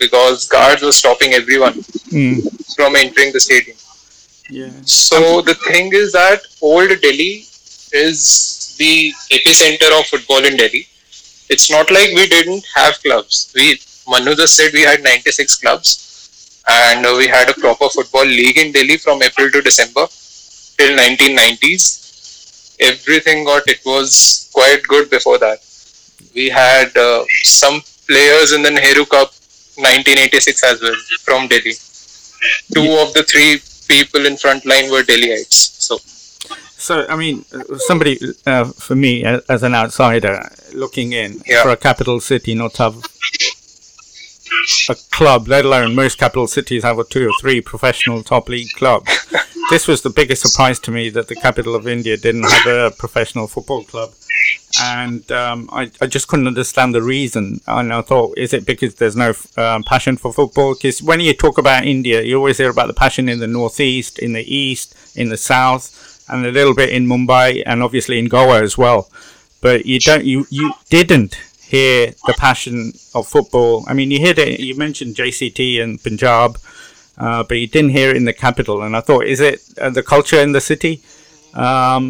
because 0.00 0.48
guards 0.48 0.82
were 0.82 0.92
stopping 0.92 1.32
everyone 1.34 1.74
Mm. 2.12 2.42
from 2.76 2.94
entering 2.96 3.32
the 3.32 3.40
stadium. 3.40 3.76
Yeah. 4.50 4.70
So 4.84 5.40
the 5.40 5.54
thing 5.54 5.92
is 5.94 6.12
that 6.12 6.42
old 6.60 6.90
Delhi 7.00 7.46
is 7.92 8.74
the 8.78 9.12
epicenter 9.30 9.98
of 9.98 10.06
football 10.06 10.44
in 10.44 10.56
Delhi. 10.58 10.86
It's 11.48 11.70
not 11.70 11.90
like 11.90 12.10
we 12.14 12.28
didn't 12.28 12.66
have 12.74 13.00
clubs. 13.02 13.50
We 13.54 13.78
Manu 14.08 14.34
just 14.34 14.56
said 14.56 14.72
we 14.74 14.82
had 14.82 15.02
96 15.02 15.56
clubs, 15.58 15.88
and 16.68 17.04
uh, 17.06 17.14
we 17.18 17.26
had 17.28 17.48
a 17.50 17.54
proper 17.54 17.88
football 17.88 18.24
league 18.24 18.58
in 18.58 18.72
Delhi 18.72 18.96
from 18.96 19.22
April 19.22 19.50
to 19.50 19.60
December 19.62 20.06
till 20.78 20.96
1990s. 20.98 22.76
Everything 22.80 23.44
got 23.44 23.62
it 23.68 23.80
was 23.84 24.50
quite 24.52 24.82
good 24.84 25.10
before 25.10 25.38
that. 25.38 25.58
We 26.34 26.48
had 26.48 26.96
uh, 26.96 27.24
some 27.42 27.82
players 28.06 28.52
in 28.52 28.62
the 28.62 28.70
Nehru 28.70 29.04
Cup 29.04 29.32
1986 29.76 30.64
as 30.64 30.82
well 30.82 30.94
from 31.22 31.48
Delhi. 31.48 31.74
Two 32.74 32.90
of 33.02 33.12
the 33.14 33.22
three 33.22 33.60
people 33.88 34.26
in 34.26 34.36
front 34.36 34.64
line 34.66 34.90
were 34.90 35.02
Delhiites. 35.02 35.80
So 35.88 35.98
So, 36.78 37.06
I 37.08 37.14
mean, 37.16 37.44
uh, 37.54 37.78
somebody, 37.78 38.18
uh, 38.44 38.64
for 38.64 38.96
me, 38.96 39.22
as 39.24 39.62
an 39.62 39.74
outsider 39.74 40.50
looking 40.74 41.12
in, 41.12 41.40
Yeah. 41.46 41.62
for 41.62 41.70
a 41.70 41.76
capital 41.76 42.18
city 42.20 42.54
not 42.54 42.76
have 42.78 42.96
a 44.88 44.94
club, 45.10 45.48
let 45.48 45.64
alone 45.64 45.94
most 45.94 46.18
capital 46.18 46.46
cities 46.46 46.82
have 46.82 46.96
two 47.08 47.28
or 47.28 47.32
three 47.40 47.60
professional 47.60 48.22
top 48.22 48.48
league 48.48 48.70
clubs. 48.72 49.08
this 49.70 49.88
was 49.88 50.02
the 50.02 50.10
biggest 50.10 50.42
surprise 50.42 50.78
to 50.80 50.90
me 50.90 51.08
that 51.10 51.28
the 51.28 51.34
capital 51.34 51.74
of 51.74 51.86
India 51.86 52.16
didn't 52.16 52.44
have 52.44 52.66
a 52.66 52.90
professional 52.96 53.46
football 53.46 53.84
club. 53.84 54.12
And 54.82 55.30
um, 55.30 55.68
I, 55.72 55.90
I 56.00 56.06
just 56.06 56.28
couldn't 56.28 56.46
understand 56.46 56.94
the 56.94 57.02
reason. 57.02 57.60
And 57.66 57.92
I 57.92 58.02
thought, 58.02 58.36
is 58.36 58.52
it 58.52 58.66
because 58.66 58.96
there's 58.96 59.16
no 59.16 59.34
um, 59.56 59.82
passion 59.84 60.16
for 60.16 60.32
football? 60.32 60.74
Because 60.74 61.02
when 61.02 61.20
you 61.20 61.32
talk 61.34 61.58
about 61.58 61.86
India, 61.86 62.22
you 62.22 62.36
always 62.36 62.58
hear 62.58 62.70
about 62.70 62.88
the 62.88 62.94
passion 62.94 63.28
in 63.28 63.38
the 63.38 63.46
northeast, 63.46 64.18
in 64.18 64.32
the 64.32 64.42
east, 64.42 64.94
in 65.16 65.28
the 65.28 65.36
south, 65.36 66.24
and 66.28 66.44
a 66.44 66.50
little 66.50 66.74
bit 66.74 66.90
in 66.90 67.06
Mumbai, 67.06 67.62
and 67.66 67.82
obviously 67.82 68.18
in 68.18 68.26
Goa 68.26 68.62
as 68.62 68.78
well. 68.78 69.10
But 69.60 69.86
you 69.86 70.00
don't, 70.00 70.24
you 70.24 70.46
you 70.50 70.74
didn't 70.90 71.38
hear 71.72 72.12
the 72.28 72.34
passion 72.46 72.92
of 73.14 73.26
football. 73.34 73.84
I 73.88 73.92
mean, 73.94 74.10
you 74.10 74.20
heard 74.26 74.38
it. 74.38 74.60
You 74.60 74.74
mentioned 74.76 75.16
JCT 75.16 75.82
and 75.82 76.02
Punjab, 76.06 76.58
uh, 77.16 77.42
but 77.48 77.56
you 77.62 77.66
didn't 77.66 77.92
hear 77.98 78.10
it 78.10 78.16
in 78.20 78.26
the 78.30 78.36
capital. 78.46 78.82
And 78.82 78.94
I 78.94 79.00
thought, 79.00 79.24
is 79.34 79.40
it 79.40 79.58
uh, 79.80 79.90
the 79.98 80.02
culture 80.02 80.40
in 80.46 80.52
the 80.52 80.60
city? 80.60 80.94
Um, 81.54 82.04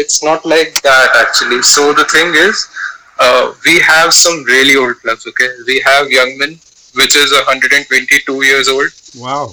it's 0.00 0.22
not 0.22 0.44
like 0.54 0.80
that 0.82 1.08
actually. 1.22 1.62
So 1.62 1.92
the 2.00 2.04
thing 2.14 2.28
is, 2.48 2.56
uh, 3.18 3.54
we 3.66 3.78
have 3.80 4.12
some 4.24 4.44
really 4.44 4.76
old 4.76 4.96
clubs. 5.02 5.26
Okay, 5.26 5.48
we 5.66 5.80
have 5.90 6.08
Youngman, 6.18 6.52
which 7.00 7.16
is 7.16 7.32
122 7.32 8.44
years 8.44 8.68
old. 8.68 8.90
wow. 9.16 9.46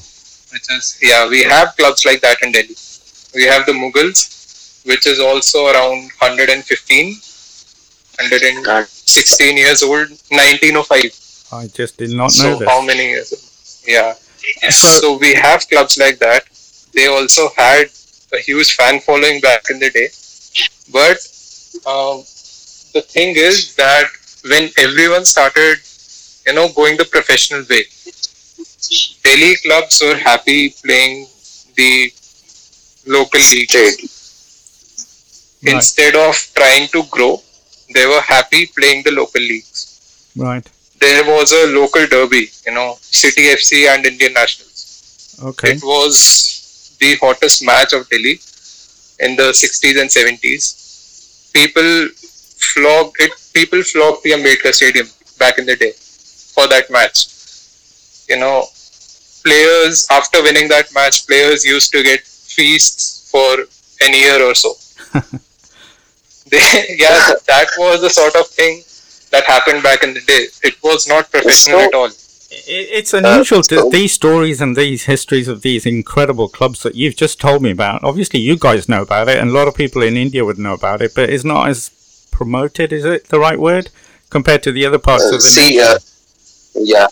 Which 0.52 0.68
is 0.76 0.98
yeah, 1.02 1.30
we 1.30 1.44
have 1.44 1.76
clubs 1.78 2.06
like 2.06 2.22
that 2.22 2.42
in 2.42 2.52
Delhi. 2.52 2.76
We 3.36 3.44
have 3.46 3.66
the 3.68 3.74
Mughals, 3.82 4.20
which 4.92 5.06
is 5.06 5.20
also 5.20 5.68
around 5.68 6.10
115, 6.18 7.14
116 8.20 9.58
years 9.58 9.82
old, 9.84 10.10
1905. 10.30 11.54
I 11.54 11.68
just 11.68 11.98
did 11.98 12.12
not 12.12 12.24
know 12.24 12.30
So 12.30 12.56
this. 12.60 12.68
how 12.68 12.82
many 12.82 13.06
years? 13.10 13.82
Yeah. 13.88 14.14
So- 14.70 15.00
So 15.02 15.18
we 15.18 15.34
have 15.36 15.68
clubs 15.70 15.98
like 15.98 16.20
that. 16.20 16.44
They 16.94 17.08
also 17.08 17.50
had 17.58 17.90
a 18.34 18.40
huge 18.40 18.76
fan 18.76 19.00
following 19.00 19.40
back 19.42 19.64
in 19.70 19.80
the 19.80 19.90
day. 19.90 20.10
But 20.92 21.18
um, 21.86 22.24
the 22.94 23.02
thing 23.16 23.36
is 23.36 23.76
that 23.76 24.08
when 24.52 24.70
everyone 24.78 25.26
started, 25.26 25.78
you 26.46 26.54
know, 26.54 26.68
going 26.70 26.98
the 26.98 27.06
professional 27.06 27.64
way, 27.70 27.84
Delhi 29.24 29.56
clubs 29.66 30.02
were 30.02 30.16
happy 30.18 30.70
playing 30.84 31.28
the 31.76 32.12
local 33.06 33.40
league 33.52 33.74
Right. 35.62 35.74
instead 35.76 36.16
of 36.16 36.36
trying 36.56 36.88
to 36.90 37.04
grow. 37.12 37.42
They 37.94 38.06
were 38.06 38.22
happy 38.22 38.68
playing 38.78 39.04
the 39.04 39.12
local 39.12 39.42
leagues. 39.42 40.32
Right. 40.36 40.68
There 41.00 41.24
was 41.26 41.52
a 41.52 41.68
local 41.68 42.06
derby, 42.08 42.50
you 42.66 42.74
know, 42.74 42.98
City 43.02 43.44
FC 43.44 43.88
and 43.88 44.06
Indian 44.06 44.34
Nationals. 44.34 45.40
Okay. 45.42 45.72
It 45.72 45.84
was 45.84 46.96
the 47.00 47.16
hottest 47.16 47.66
match 47.66 47.94
of 47.94 48.08
Delhi 48.10 48.40
in 49.20 49.36
the 49.36 49.50
60s 49.52 50.00
and 50.00 50.10
70s. 50.10 51.52
People 51.54 52.10
flocked 52.16 53.22
it. 53.22 53.32
People 53.54 53.82
flocked 53.84 54.24
the 54.24 54.32
Ambedkar 54.32 54.74
Stadium 54.74 55.08
back 55.40 55.58
in 55.58 55.66
the 55.66 55.76
day 55.76 55.92
for 55.92 56.68
that 56.68 56.92
match. 56.92 57.28
You 58.28 58.38
know, 58.38 58.66
players 59.44 60.06
after 60.12 60.44
winning 60.44 60.68
that 60.70 60.94
match, 60.94 61.26
players 61.26 61.66
used 61.66 61.92
to 61.94 62.04
get 62.04 62.22
feasts 62.22 63.30
for 63.32 63.66
an 64.02 64.14
year 64.14 64.44
or 64.44 64.54
so. 64.54 64.76
they, 66.50 66.96
yeah, 66.98 67.34
that 67.48 67.68
was 67.78 68.02
the 68.02 68.10
sort 68.10 68.36
of 68.36 68.48
thing 68.48 68.84
that 69.32 69.44
happened 69.46 69.84
back 69.84 70.04
in 70.04 70.14
the 70.14 70.22
day. 70.22 70.48
It 70.64 70.76
was 70.84 71.08
not 71.08 71.32
professional 71.32 71.80
So- 71.80 71.86
at 71.86 71.94
all. 71.94 72.10
It's 72.52 73.14
unusual 73.14 73.62
to 73.64 73.76
so- 73.78 73.90
these 73.92 74.12
stories 74.14 74.60
and 74.60 74.76
these 74.76 75.04
histories 75.04 75.48
of 75.48 75.62
these 75.62 75.86
incredible 75.86 76.50
clubs 76.50 76.82
that 76.82 76.96
you've 76.96 77.16
just 77.16 77.40
told 77.40 77.62
me 77.62 77.70
about. 77.70 78.04
Obviously, 78.04 78.40
you 78.40 78.58
guys 78.58 78.90
know 78.90 79.04
about 79.04 79.30
it, 79.30 79.38
and 79.38 79.52
a 79.52 79.54
lot 79.54 79.68
of 79.68 79.76
people 79.76 80.02
in 80.02 80.18
India 80.18 80.44
would 80.44 80.58
know 80.58 80.74
about 80.74 81.02
it, 81.04 81.14
but 81.14 81.30
it's 81.30 81.44
not 81.44 81.70
as 81.70 81.92
promoted. 82.32 82.92
Is 82.92 83.06
it 83.06 83.30
the 83.30 83.40
right 83.40 83.60
word 83.60 83.92
compared 84.32 84.64
to 84.64 84.72
the 84.72 84.84
other 84.86 84.98
parts 84.98 85.26
Uh, 85.26 85.36
of 85.36 85.42
the 85.42 85.42
see, 85.42 85.78
nation? 85.78 85.84
uh, 85.84 85.98
yeah, 86.74 87.08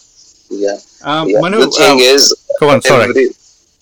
yeah. 0.49 0.77
um, 1.03 1.29
yeah. 1.29 1.39
Manu, 1.39 1.59
the 1.59 1.69
thing 1.71 1.91
um, 1.91 1.97
is, 1.99 2.33
go 2.59 2.69
on. 2.69 2.81
Sorry. 2.81 3.03
every, 3.09 3.29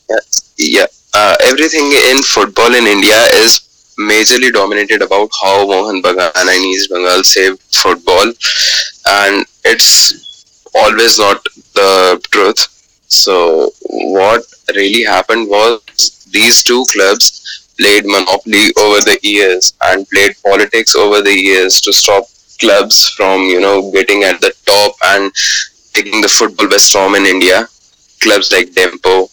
yeah, 0.10 0.18
yeah. 0.58 0.86
Uh, 1.14 1.36
everything 1.46 1.86
in 2.12 2.22
football 2.22 2.74
in 2.76 2.86
India 2.86 3.16
is 3.44 3.62
majorly 4.00 4.52
dominated 4.52 5.02
about 5.02 5.30
how 5.42 5.66
Mohun 5.68 6.02
Bagan 6.02 6.32
and 6.36 6.66
East 6.66 6.90
Bengal 6.90 7.24
saved 7.24 7.62
football, 7.74 8.32
and 9.08 9.46
it's 9.64 10.46
always 10.74 11.18
not 11.20 11.44
the 11.74 12.22
truth. 12.32 12.68
So 13.08 13.72
what 13.82 14.44
really 14.76 15.04
happened 15.04 15.48
was 15.50 16.28
these 16.32 16.64
two 16.64 16.84
clubs 16.92 17.68
played 17.80 18.06
monopoly 18.06 18.72
over 18.78 19.00
the 19.02 19.18
years 19.22 19.74
and 19.84 20.08
played 20.10 20.36
politics 20.44 20.96
over 20.96 21.22
the 21.22 21.34
years 21.34 21.80
to 21.82 21.94
stop 21.94 22.26
clubs 22.60 23.10
from 23.18 23.42
you 23.42 23.60
know 23.60 23.92
getting 23.92 24.24
at 24.24 24.40
the 24.42 24.54
top 24.66 24.96
and 25.06 25.32
taking 25.94 26.22
the 26.22 26.28
football 26.28 26.70
by 26.70 26.78
storm 26.78 27.16
in 27.16 27.26
India. 27.26 27.68
Clubs 28.22 28.52
like 28.52 28.70
Dempo, 28.72 29.30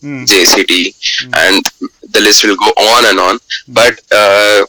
Hmm. 0.00 0.24
JCT, 0.24 0.92
and 1.32 1.64
the 2.14 2.20
list 2.20 2.44
will 2.44 2.56
go 2.56 2.70
on 2.94 3.04
and 3.10 3.18
on. 3.20 3.38
But 3.68 4.00
uh, 4.10 4.64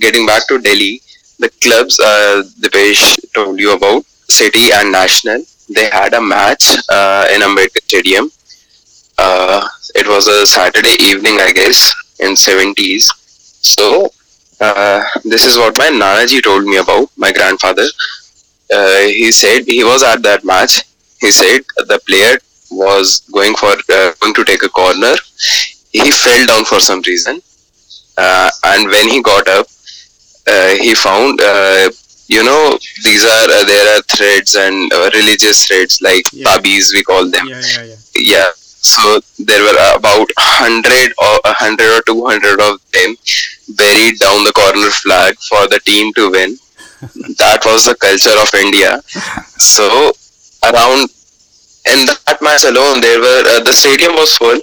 getting 0.00 0.26
back 0.26 0.46
to 0.48 0.58
Delhi, 0.58 1.00
the 1.38 1.50
clubs 1.62 1.98
uh, 1.98 2.42
Deepesh 2.60 3.32
told 3.34 3.58
you 3.58 3.74
about, 3.74 4.04
City 4.28 4.72
and 4.72 4.92
National, 4.92 5.42
they 5.74 5.88
had 5.88 6.14
a 6.14 6.20
match 6.20 6.76
uh, 6.88 7.26
in 7.34 7.40
Ambedkar 7.40 7.82
Stadium. 7.82 8.30
Uh, 9.18 9.66
it 9.94 10.06
was 10.06 10.26
a 10.26 10.46
Saturday 10.46 10.96
evening, 11.00 11.38
I 11.40 11.52
guess, 11.52 11.94
in 12.20 12.32
70s. 12.32 13.04
So 13.64 14.10
uh, 14.60 15.02
this 15.24 15.44
is 15.44 15.56
what 15.56 15.76
my 15.78 15.88
Nanaji 15.88 16.42
told 16.42 16.64
me 16.64 16.76
about, 16.76 17.10
my 17.16 17.32
grandfather. 17.32 17.86
Uh, 18.72 19.00
he 19.20 19.30
said 19.30 19.64
he 19.66 19.84
was 19.84 20.02
at 20.02 20.22
that 20.22 20.44
match. 20.44 20.82
He 21.20 21.30
said 21.30 21.60
the 21.76 22.00
player 22.06 22.38
was 22.70 23.20
going 23.32 23.54
for 23.54 23.72
uh, 23.90 24.12
going 24.20 24.34
to 24.34 24.44
take 24.44 24.62
a 24.62 24.68
corner. 24.68 25.14
He 25.92 26.10
fell 26.10 26.46
down 26.46 26.64
for 26.64 26.80
some 26.80 27.02
reason, 27.06 27.40
uh, 28.16 28.50
and 28.64 28.88
when 28.88 29.08
he 29.08 29.22
got 29.22 29.46
up, 29.48 29.66
uh, 30.46 30.74
he 30.80 30.94
found 30.94 31.40
uh, 31.40 31.90
you 32.28 32.42
know 32.42 32.78
these 33.04 33.24
are 33.24 33.46
uh, 33.58 33.64
there 33.64 33.86
are 33.98 34.02
threads 34.02 34.54
and 34.54 34.92
uh, 34.92 35.10
religious 35.14 35.64
threads 35.66 36.00
like 36.00 36.24
Yeah. 36.32 36.46
tabis 36.46 36.92
we 36.92 37.02
call 37.04 37.28
them. 37.30 37.46
Yeah, 37.48 37.60
yeah, 37.60 37.84
yeah. 37.84 37.96
yeah. 38.14 38.50
So 38.56 39.20
there 39.38 39.62
were 39.62 39.78
about 39.94 40.28
100 40.36 41.12
or 41.18 41.34
100 41.44 41.98
or 41.98 42.02
200 42.02 42.60
of 42.60 42.80
them 42.92 43.14
buried 43.76 44.18
down 44.18 44.42
the 44.44 44.52
corner 44.52 44.90
flag 44.90 45.36
for 45.48 45.68
the 45.68 45.78
team 45.84 46.12
to 46.14 46.30
win. 46.30 46.58
That 47.42 47.62
was 47.64 47.84
the 47.84 47.94
culture 47.94 48.36
of 48.44 48.50
india. 48.64 49.00
So 49.58 49.86
around 50.70 51.10
in 51.92 52.06
that 52.06 52.38
match 52.40 52.64
alone 52.64 53.00
there 53.00 53.20
were 53.20 53.42
uh, 53.54 53.60
the 53.68 53.72
stadium 53.72 54.14
was 54.14 54.34
full 54.36 54.60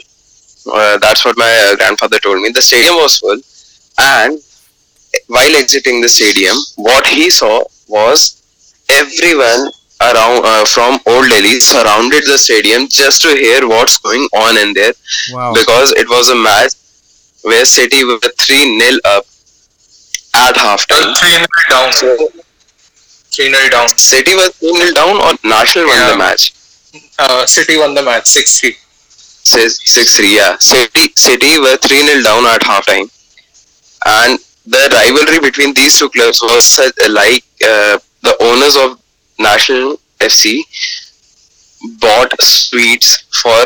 uh, 0.73 0.97
that's 0.97 1.25
what 1.25 1.37
my 1.37 1.51
uh, 1.71 1.75
grandfather 1.75 2.19
told 2.19 2.41
me 2.41 2.49
the 2.49 2.61
stadium 2.61 2.95
was 2.95 3.17
full 3.19 3.39
and 3.99 4.39
while 5.27 5.55
exiting 5.55 6.01
the 6.01 6.09
stadium 6.09 6.55
what 6.75 7.05
he 7.07 7.29
saw 7.29 7.63
was 7.87 8.41
everyone 8.89 9.71
around 10.01 10.45
uh, 10.45 10.65
from 10.65 10.99
Old 11.05 11.29
Delhi 11.29 11.59
surrounded 11.59 12.23
the 12.25 12.37
stadium 12.37 12.87
just 12.87 13.21
to 13.23 13.29
hear 13.29 13.67
what's 13.67 13.99
going 13.99 14.27
on 14.33 14.57
in 14.57 14.73
there. 14.73 14.93
Wow. 15.31 15.53
Because 15.53 15.91
it 15.91 16.07
was 16.09 16.29
a 16.29 16.35
match 16.35 16.73
where 17.43 17.65
City 17.65 18.03
were 18.03 18.19
3 18.19 18.79
0 18.79 18.99
up 19.05 19.25
at 20.35 20.55
halftime. 20.55 21.15
3 21.17 21.29
0 21.29 21.45
down. 21.69 21.91
3 21.91 23.51
0 23.51 23.69
down. 23.69 23.87
City 23.97 24.35
was 24.35 24.55
3 24.57 24.73
0 24.73 24.93
down 24.93 25.15
or 25.17 25.33
National 25.43 25.87
won 25.87 26.11
the 26.11 26.17
match? 26.17 26.53
Uh, 27.17 27.45
City 27.45 27.77
won 27.77 27.93
the 27.93 28.03
match 28.03 28.25
6 28.25 28.59
3. 28.59 28.75
Says 29.49 29.79
6 29.83 30.17
3, 30.17 30.35
yeah. 30.35 30.57
City, 30.57 31.11
City 31.15 31.59
were 31.59 31.77
3 31.77 31.97
0 31.97 32.23
down 32.23 32.45
at 32.45 32.61
halftime. 32.61 33.09
And 34.05 34.39
the 34.65 34.89
rivalry 34.93 35.39
between 35.39 35.73
these 35.73 35.97
two 35.97 36.09
clubs 36.09 36.41
was 36.41 36.63
such, 36.63 36.93
like 37.09 37.43
uh, 37.65 37.97
the 38.21 38.35
owners 38.41 38.75
of 38.75 39.01
National 39.39 39.97
FC 40.19 40.61
bought 41.99 42.31
sweets 42.41 43.23
for 43.41 43.65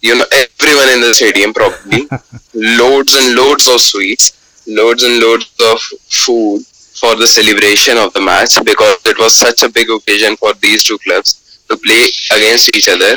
you 0.00 0.16
know 0.16 0.24
everyone 0.32 0.88
in 0.88 1.00
the 1.00 1.12
stadium 1.14 1.52
probably 1.52 2.08
loads 2.54 3.14
and 3.14 3.34
loads 3.36 3.68
of 3.68 3.80
sweets 3.80 4.64
loads 4.66 5.02
and 5.02 5.20
loads 5.20 5.52
of 5.70 5.78
food 6.08 6.62
for 7.00 7.14
the 7.16 7.26
celebration 7.26 7.98
of 7.98 8.12
the 8.14 8.20
match 8.20 8.56
because 8.64 8.96
it 9.04 9.18
was 9.18 9.34
such 9.34 9.62
a 9.62 9.68
big 9.68 9.90
occasion 9.90 10.36
for 10.36 10.54
these 10.54 10.82
two 10.82 10.98
clubs 10.98 11.60
to 11.68 11.76
play 11.76 12.08
against 12.36 12.74
each 12.76 12.88
other 12.88 13.14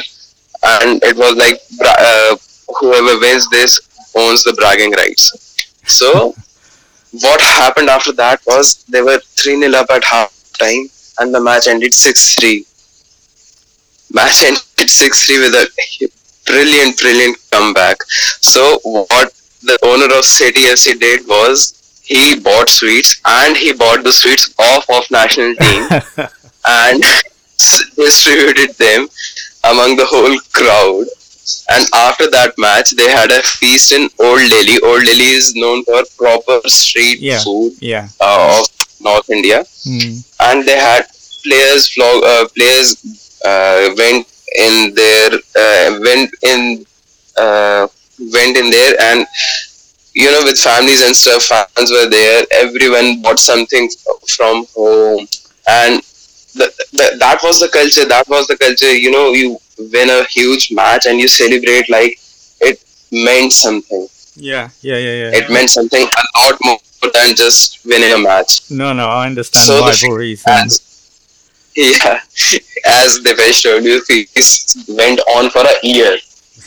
and 0.63 1.03
it 1.03 1.15
was 1.15 1.35
like 1.35 1.59
uh, 1.83 2.35
whoever 2.79 3.19
wins 3.19 3.49
this 3.49 3.79
owns 4.15 4.43
the 4.43 4.53
bragging 4.53 4.91
rights. 4.91 5.67
So 5.85 6.35
what 7.21 7.39
happened 7.41 7.89
after 7.89 8.11
that 8.13 8.41
was 8.45 8.83
they 8.85 9.01
were 9.01 9.19
3 9.19 9.59
0 9.59 9.73
up 9.73 9.89
at 9.89 10.03
half 10.03 10.33
time 10.59 10.89
and 11.19 11.33
the 11.33 11.39
match 11.39 11.67
ended 11.67 11.93
6 11.93 12.35
3 12.39 12.65
match 14.13 14.43
ended 14.43 14.89
6 14.89 15.25
3 15.25 15.39
with 15.39 15.53
a 15.53 16.09
brilliant 16.45 16.97
brilliant 16.99 17.37
comeback. 17.51 17.97
So 18.41 18.79
what 18.83 19.33
the 19.61 19.77
owner 19.83 20.13
of 20.17 20.25
city 20.25 20.63
fc 20.73 20.99
did 20.99 21.27
was 21.27 22.01
he 22.03 22.39
bought 22.39 22.69
sweets 22.69 23.19
and 23.25 23.57
he 23.57 23.73
bought 23.73 24.03
the 24.03 24.11
sweets 24.11 24.53
off 24.59 24.85
of 24.89 25.09
national 25.09 25.55
team 25.55 25.87
and 26.65 27.03
distributed 27.95 28.75
them 28.77 29.07
among 29.71 29.95
the 29.95 30.05
whole 30.05 30.37
crowd. 30.53 31.05
And 31.69 31.85
after 31.93 32.29
that 32.31 32.53
match, 32.57 32.91
they 32.91 33.09
had 33.09 33.29
a 33.31 33.41
feast 33.41 33.91
in 33.91 34.09
Old 34.19 34.49
Delhi. 34.49 34.79
Old 34.81 35.03
Delhi 35.05 35.31
is 35.41 35.53
known 35.55 35.83
for 35.85 36.01
proper 36.17 36.57
street 36.67 37.19
Yeah. 37.19 37.39
food 37.43 37.73
yeah. 37.79 38.07
uh, 38.19 38.59
of 38.61 38.67
North 39.01 39.29
India, 39.29 39.59
Mm. 39.87 40.23
and 40.47 40.65
they 40.67 40.77
had 40.89 41.05
players. 41.43 41.89
Vlog, 41.93 42.23
uh, 42.31 42.47
players 42.55 42.95
uh, 43.45 43.89
went 43.97 44.25
in 44.57 44.93
there, 44.95 45.31
uh, 45.63 45.99
went 46.07 46.31
in, 46.41 46.85
uh, 47.37 47.85
went 48.37 48.57
in 48.57 48.69
there, 48.71 48.95
and 49.09 49.27
you 50.15 50.31
know, 50.31 50.43
with 50.45 50.57
families 50.57 51.01
and 51.05 51.15
stuff, 51.15 51.43
fans 51.43 51.91
were 51.91 52.09
there. 52.09 52.43
Everyone 52.51 53.21
bought 53.21 53.37
something 53.37 53.89
from 54.35 54.65
home, 54.75 55.27
and 55.67 56.01
the, 56.55 56.73
the, 56.93 57.15
that 57.19 57.39
was 57.43 57.59
the 57.59 57.69
culture. 57.69 58.05
That 58.07 58.27
was 58.27 58.47
the 58.47 58.57
culture. 58.57 58.91
You 58.93 59.11
know, 59.11 59.31
you 59.33 59.57
win 59.77 60.09
a 60.09 60.23
huge 60.25 60.71
match 60.71 61.05
and 61.05 61.19
you 61.19 61.27
celebrate 61.27 61.89
like 61.89 62.17
it 62.61 62.83
meant 63.11 63.51
something. 63.51 64.07
Yeah. 64.35 64.69
Yeah. 64.81 64.97
Yeah. 64.97 65.15
Yeah. 65.31 65.37
It 65.39 65.49
meant 65.51 65.69
something 65.69 66.01
a 66.03 66.39
lot 66.39 66.59
more 66.63 66.77
than 67.13 67.35
just 67.35 67.85
winning 67.85 68.11
a 68.11 68.17
match. 68.17 68.69
No, 68.71 68.93
no, 68.93 69.07
I 69.07 69.27
understand 69.27 69.65
So 69.65 69.77
the 69.77 69.81
rivalries. 70.03 70.43
and- 70.47 70.65
As, 70.71 70.81
yeah, 71.75 72.19
as 72.85 73.19
told 73.61 73.83
you, 73.83 74.01
feast 74.01 74.77
went 74.89 75.19
on 75.35 75.49
for 75.49 75.61
a 75.61 75.75
year. 75.83 76.17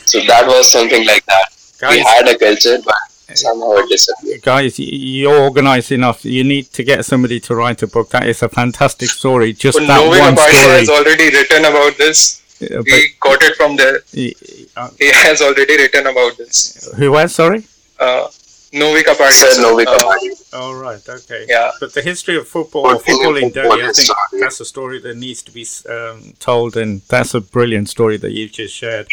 So 0.05 0.21
that 0.27 0.47
was 0.47 0.71
something 0.71 1.07
like 1.07 1.25
that. 1.27 1.49
We 1.91 1.99
had 2.01 2.29
a 2.29 2.37
culture, 2.39 2.79
but 2.85 2.95
somehow 3.37 3.81
disappeared. 3.89 4.43
guys, 4.43 4.79
you're 4.79 5.39
organized 5.41 5.93
enough. 5.93 6.25
You 6.25 6.45
need 6.45 6.67
to 6.73 6.83
get 6.83 7.05
somebody 7.05 7.41
to 7.41 7.55
write 7.55 7.83
a 7.83 7.87
book. 7.87 8.11
That 8.11 8.27
is 8.27 8.43
a 8.43 8.49
fantastic 8.49 9.11
story. 9.11 9.53
Just 9.53 9.79
But 9.79 9.87
that 9.89 10.01
Novik 10.01 10.21
one 10.21 10.33
Aparte 10.33 10.53
story. 10.55 10.79
has 10.79 10.89
already 10.89 11.25
written 11.31 11.65
about 11.65 11.97
this. 11.99 12.43
Uh, 12.63 12.83
He 12.85 13.09
got 13.21 13.43
it 13.43 13.55
from 13.57 13.77
there. 13.77 14.01
but, 14.15 14.83
uh, 14.83 14.91
He 14.99 15.11
has 15.13 15.41
already 15.43 15.77
written 15.77 16.07
about 16.07 16.37
this. 16.39 16.89
who 16.97 17.13
was 17.13 17.35
sorry? 17.35 17.65
Uh, 17.99 18.29
Novy 18.73 19.03
Kapadia. 19.03 19.33
Sir 19.33 19.63
Novik 19.63 19.87
uh, 19.87 19.95
Aparte. 19.97 20.35
Oh 20.53 20.73
right, 20.75 21.01
okay. 21.09 21.47
Yeah. 21.49 21.71
But 21.81 21.95
the 21.95 22.03
history 22.03 22.37
of 22.37 22.47
football, 22.49 22.87
or 22.87 22.97
Football- 22.97 23.15
football 23.17 23.37
in 23.37 23.51
football 23.51 23.63
Delhi, 23.77 23.83
I 23.83 23.93
think 23.93 23.97
history. 24.09 24.41
that's 24.41 24.61
a 24.61 24.65
story 24.65 24.99
that 25.01 25.17
needs 25.17 25.43
to 25.43 25.51
be 25.53 25.67
um, 25.89 26.35
told, 26.39 26.77
and 26.77 27.01
that's 27.09 27.33
a 27.35 27.41
brilliant 27.41 27.89
story 27.89 28.17
that 28.19 28.33
you've 28.33 28.53
just 28.53 28.75
shared. 28.75 29.07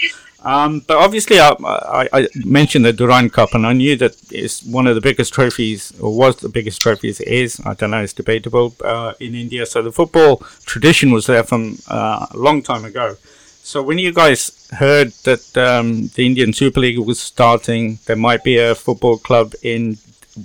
Um, 0.46 0.82
but 0.82 0.98
obviously, 0.98 1.40
I, 1.40 1.56
I, 1.60 2.08
I 2.14 2.28
mentioned 2.36 2.86
the 2.86 2.94
Durand 2.94 3.34
Cup, 3.34 3.56
and 3.56 3.66
I 3.66 3.74
knew 3.74 3.96
that 3.96 4.16
it's 4.32 4.64
one 4.64 4.86
of 4.86 4.94
the 4.94 5.02
biggest 5.02 5.34
trophies, 5.34 5.92
or 6.00 6.16
was 6.16 6.36
the 6.36 6.50
biggest 6.50 6.80
trophies. 6.80 7.20
Is 7.22 7.60
I 7.66 7.74
don't 7.74 7.90
know, 7.90 8.04
it's 8.04 8.14
debatable 8.14 8.76
uh, 8.84 9.14
in 9.20 9.34
India. 9.34 9.66
So 9.66 9.82
the 9.82 9.92
football 9.92 10.38
tradition 10.66 11.12
was 11.12 11.26
there 11.26 11.44
from 11.44 11.80
uh, 11.88 12.28
a 12.30 12.38
long 12.38 12.62
time 12.62 12.86
ago. 12.86 13.18
So 13.64 13.82
when 13.82 13.98
you 13.98 14.14
guys 14.14 14.70
heard 14.74 15.14
that 15.24 15.58
um, 15.58 16.10
the 16.14 16.28
Indian 16.28 16.54
Super 16.54 16.80
League 16.80 17.00
was 17.00 17.20
starting, 17.20 17.98
there 18.06 18.16
might 18.16 18.44
be 18.44 18.60
a 18.60 18.76
football 18.76 19.18
club 19.18 19.54
in. 19.64 19.98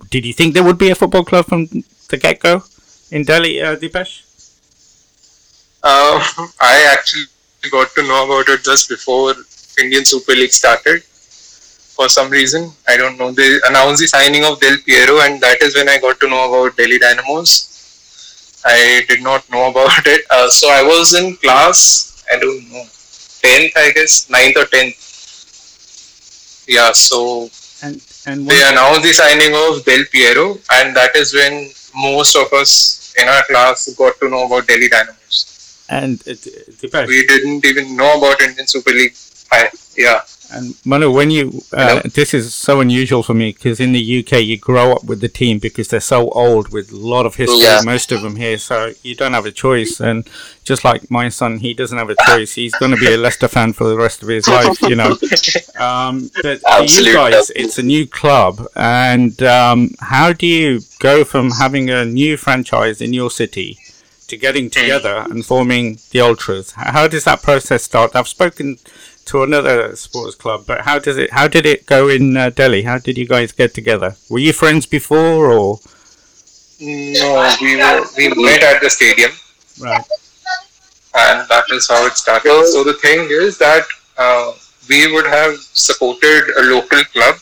Did 0.08 0.24
you 0.24 0.32
think 0.32 0.54
there 0.54 0.64
would 0.64 0.78
be 0.78 0.88
a 0.88 0.94
football 0.94 1.24
club 1.24 1.44
from 1.44 1.66
the 2.08 2.16
get 2.16 2.40
go 2.40 2.64
in 3.10 3.24
Delhi, 3.24 3.60
uh, 3.60 3.76
Deepesh? 3.76 4.22
Uh, 5.82 6.24
I 6.60 6.88
actually 6.90 7.24
got 7.70 7.90
to 7.96 8.02
know 8.02 8.24
about 8.24 8.48
it 8.48 8.64
just 8.64 8.88
before 8.88 9.34
Indian 9.80 10.04
Super 10.04 10.32
League 10.32 10.52
started. 10.52 11.02
For 11.96 12.08
some 12.08 12.30
reason, 12.30 12.70
I 12.88 12.96
don't 12.96 13.18
know. 13.18 13.30
They 13.30 13.58
announced 13.68 14.00
the 14.00 14.06
signing 14.08 14.44
of 14.44 14.58
Del 14.60 14.78
Piero, 14.86 15.20
and 15.20 15.40
that 15.40 15.60
is 15.62 15.74
when 15.76 15.88
I 15.88 15.98
got 15.98 16.18
to 16.20 16.28
know 16.28 16.42
about 16.48 16.76
Delhi 16.76 16.98
Dynamos. 16.98 17.66
I 18.64 19.04
did 19.08 19.22
not 19.22 19.48
know 19.50 19.70
about 19.70 20.06
it. 20.06 20.24
Uh, 20.30 20.48
so 20.48 20.68
I 20.70 20.82
was 20.82 21.14
in 21.14 21.36
class, 21.36 22.24
I 22.32 22.38
don't 22.38 22.70
know, 22.70 22.84
10th, 23.44 23.72
I 23.76 23.90
guess, 23.92 24.28
9th 24.28 24.56
or 24.62 24.66
10th. 24.66 24.96
Yeah, 26.68 26.92
so 26.92 27.50
And 27.82 28.00
and 28.26 28.46
they 28.46 28.60
announced 28.70 29.02
the 29.02 29.12
signing 29.12 29.54
of 29.54 29.84
Del 29.84 30.04
Piero, 30.12 30.58
and 30.72 30.94
that 30.96 31.16
is 31.16 31.34
when 31.34 31.54
most 31.94 32.36
of 32.36 32.52
us 32.52 33.14
in 33.20 33.26
our 33.28 33.42
class 33.44 33.92
got 33.94 34.18
to 34.20 34.28
know 34.28 34.46
about 34.46 34.66
Delhi 34.68 34.88
Dynamos. 34.88 35.36
and 35.88 36.20
uh, 36.28 36.32
Deepesh, 36.80 37.06
We 37.08 37.26
didn't 37.26 37.64
even 37.64 37.96
know 37.96 38.10
about 38.18 38.40
Indian 38.42 38.66
Super 38.66 38.90
League. 38.92 39.16
I, 39.52 39.70
yeah, 39.96 40.22
And 40.52 40.74
Manu, 40.84 41.10
when 41.10 41.30
you 41.30 41.62
uh, 41.72 42.00
this 42.14 42.34
is 42.34 42.54
so 42.54 42.80
unusual 42.80 43.22
for 43.22 43.34
me 43.34 43.52
because 43.52 43.80
in 43.80 43.92
the 43.92 44.18
UK 44.20 44.42
you 44.42 44.58
grow 44.58 44.92
up 44.92 45.04
with 45.04 45.20
the 45.20 45.28
team 45.28 45.58
because 45.58 45.88
they're 45.88 46.00
so 46.00 46.28
old 46.30 46.72
with 46.72 46.90
a 46.90 46.96
lot 46.96 47.26
of 47.26 47.36
history. 47.36 47.58
Yeah. 47.60 47.82
Most 47.84 48.10
of 48.12 48.22
them 48.22 48.36
here, 48.36 48.58
so 48.58 48.92
you 49.02 49.14
don't 49.14 49.32
have 49.32 49.46
a 49.46 49.52
choice. 49.52 50.00
And 50.00 50.28
just 50.64 50.84
like 50.84 51.10
my 51.10 51.28
son, 51.28 51.58
he 51.58 51.74
doesn't 51.74 51.96
have 51.96 52.10
a 52.10 52.16
choice. 52.26 52.54
He's 52.54 52.74
going 52.74 52.92
to 52.92 52.96
be 52.96 53.12
a 53.12 53.16
Leicester 53.24 53.48
fan 53.48 53.72
for 53.72 53.84
the 53.84 53.96
rest 53.96 54.22
of 54.22 54.28
his 54.28 54.48
life, 54.48 54.80
you 54.82 54.96
know. 54.96 55.16
Um, 55.78 56.30
but 56.42 56.60
for 56.60 56.84
you 56.84 57.14
guys, 57.14 57.50
it's 57.56 57.78
a 57.78 57.82
new 57.82 58.06
club, 58.06 58.66
and 58.76 59.42
um, 59.42 59.92
how 60.00 60.34
do 60.34 60.46
you 60.46 60.80
go 60.98 61.24
from 61.24 61.52
having 61.52 61.88
a 61.88 62.04
new 62.04 62.36
franchise 62.36 63.00
in 63.00 63.14
your 63.14 63.30
city? 63.30 63.78
To 64.28 64.36
getting 64.36 64.68
together 64.70 65.26
and 65.30 65.44
forming 65.44 65.98
the 66.10 66.20
ultras, 66.20 66.72
how 66.72 67.08
does 67.08 67.24
that 67.24 67.42
process 67.42 67.82
start? 67.82 68.14
I've 68.14 68.28
spoken 68.28 68.78
to 69.30 69.44
another 69.44 69.94
sports 69.94 70.34
club, 70.34 70.64
but 70.66 70.80
how 70.82 70.98
does 70.98 71.16
it? 71.16 71.30
How 71.30 71.46
did 71.46 71.64
it 71.64 71.86
go 71.86 72.08
in 72.08 72.36
uh, 72.36 72.50
Delhi? 72.50 72.82
How 72.82 72.98
did 72.98 73.16
you 73.16 73.26
guys 73.26 73.52
get 73.52 73.74
together? 73.74 74.16
Were 74.28 74.40
you 74.40 74.52
friends 74.52 74.86
before, 74.86 75.52
or 75.52 75.78
no, 76.80 77.54
we 77.60 77.76
were 77.76 78.02
we 78.16 78.28
met 78.34 78.62
at 78.62 78.80
the 78.82 78.90
stadium, 78.90 79.30
right? 79.80 80.04
and 81.14 81.48
that 81.48 81.64
is 81.70 81.88
how 81.88 82.06
it 82.06 82.16
started. 82.16 82.66
So 82.72 82.82
the 82.84 82.94
thing 82.94 83.28
is 83.30 83.58
that 83.58 83.86
uh, 84.18 84.52
we 84.88 85.12
would 85.12 85.26
have 85.26 85.56
supported 85.58 86.50
a 86.58 86.62
local 86.74 87.02
club 87.14 87.36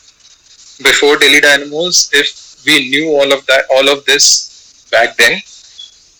before 0.83 1.17
Delhi 1.17 1.41
Dynamos 1.41 2.09
if 2.13 2.63
we 2.65 2.89
knew 2.89 3.09
all 3.09 3.33
of 3.33 3.45
that, 3.47 3.65
all 3.71 3.89
of 3.89 4.05
this 4.05 4.87
back 4.91 5.17
then. 5.17 5.41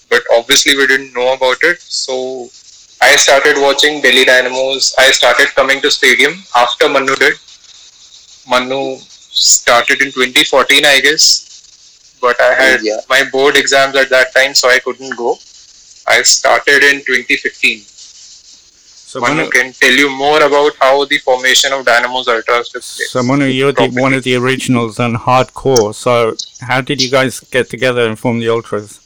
But 0.10 0.24
obviously, 0.34 0.76
we 0.76 0.88
didn't 0.88 1.14
know 1.14 1.34
about 1.34 1.58
it. 1.62 1.80
So 1.82 2.50
I 3.02 3.16
started 3.16 3.56
watching 3.58 4.02
Delhi 4.02 4.26
Dynamos. 4.26 4.94
I 4.98 5.12
started 5.12 5.48
coming 5.56 5.82
to 5.82 5.90
stadium 5.92 6.44
after 6.56 6.90
Manu 6.90 7.16
did. 7.16 7.36
Manu 8.48 8.98
started 9.00 10.02
in 10.02 10.12
2014, 10.12 10.86
I 10.86 11.00
guess. 11.00 12.18
But 12.22 12.40
I 12.42 12.54
had 12.54 12.82
Yeah. 12.84 13.00
my 13.10 13.24
board 13.24 13.56
exams 13.56 13.96
at 13.96 14.10
that 14.10 14.34
time, 14.36 14.54
so 14.54 14.70
I 14.70 14.80
couldn't 14.80 15.16
go. 15.16 15.40
I 16.08 16.22
started 16.24 16.84
in 16.84 17.04
2015. 17.06 17.86
So 19.12 19.20
Manu 19.22 19.36
Manu, 19.38 19.50
can 19.50 19.74
tell 19.74 19.92
you 19.92 20.10
more 20.10 20.42
about 20.44 20.74
how 20.80 21.06
the 21.06 21.18
formation 21.20 21.72
of 21.74 21.86
Dynamos 21.86 22.28
Ultras 22.28 22.70
took 22.70 22.84
place. 22.84 23.10
so 23.12 23.24
Manu, 23.24 23.46
you're 23.46 23.72
the, 23.72 23.88
one 23.90 24.14
of 24.14 24.24
the 24.24 24.36
originals 24.36 25.00
and 25.00 25.16
hardcore. 25.16 25.96
So 25.96 26.36
how 26.62 26.82
did 26.82 27.02
you 27.02 27.10
guys 27.10 27.40
get 27.40 27.70
together 27.70 28.08
and 28.08 28.20
form 28.20 28.40
the 28.40 28.50
ultras? 28.50 29.00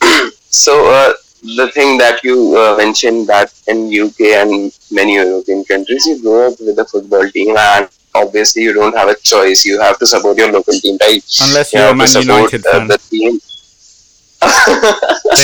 So 0.50 0.90
uh, 0.90 1.12
the 1.42 1.70
thing 1.72 1.98
that 1.98 2.22
you 2.24 2.56
uh, 2.56 2.76
mentioned 2.76 3.26
that 3.28 3.52
in 3.66 3.88
UK 3.92 4.20
and 4.42 4.72
many 4.90 5.14
European 5.14 5.64
countries, 5.64 6.06
you 6.06 6.20
grow 6.20 6.48
up 6.48 6.60
with 6.60 6.78
a 6.78 6.84
football 6.84 7.28
team, 7.30 7.56
and 7.56 7.88
obviously 8.14 8.62
you 8.62 8.72
don't 8.72 8.96
have 8.96 9.08
a 9.08 9.16
choice. 9.16 9.64
You 9.64 9.80
have 9.80 9.98
to 9.98 10.06
support 10.06 10.36
your 10.36 10.52
local 10.52 10.74
team, 10.74 10.98
right? 11.00 11.24
Unless 11.42 11.72
you're 11.72 11.88
a 11.88 11.94
Man 11.94 12.06
support, 12.08 12.26
United 12.26 12.66
uh, 12.66 12.72
fan. 12.72 12.86
the 12.88 12.98
team. 12.98 13.40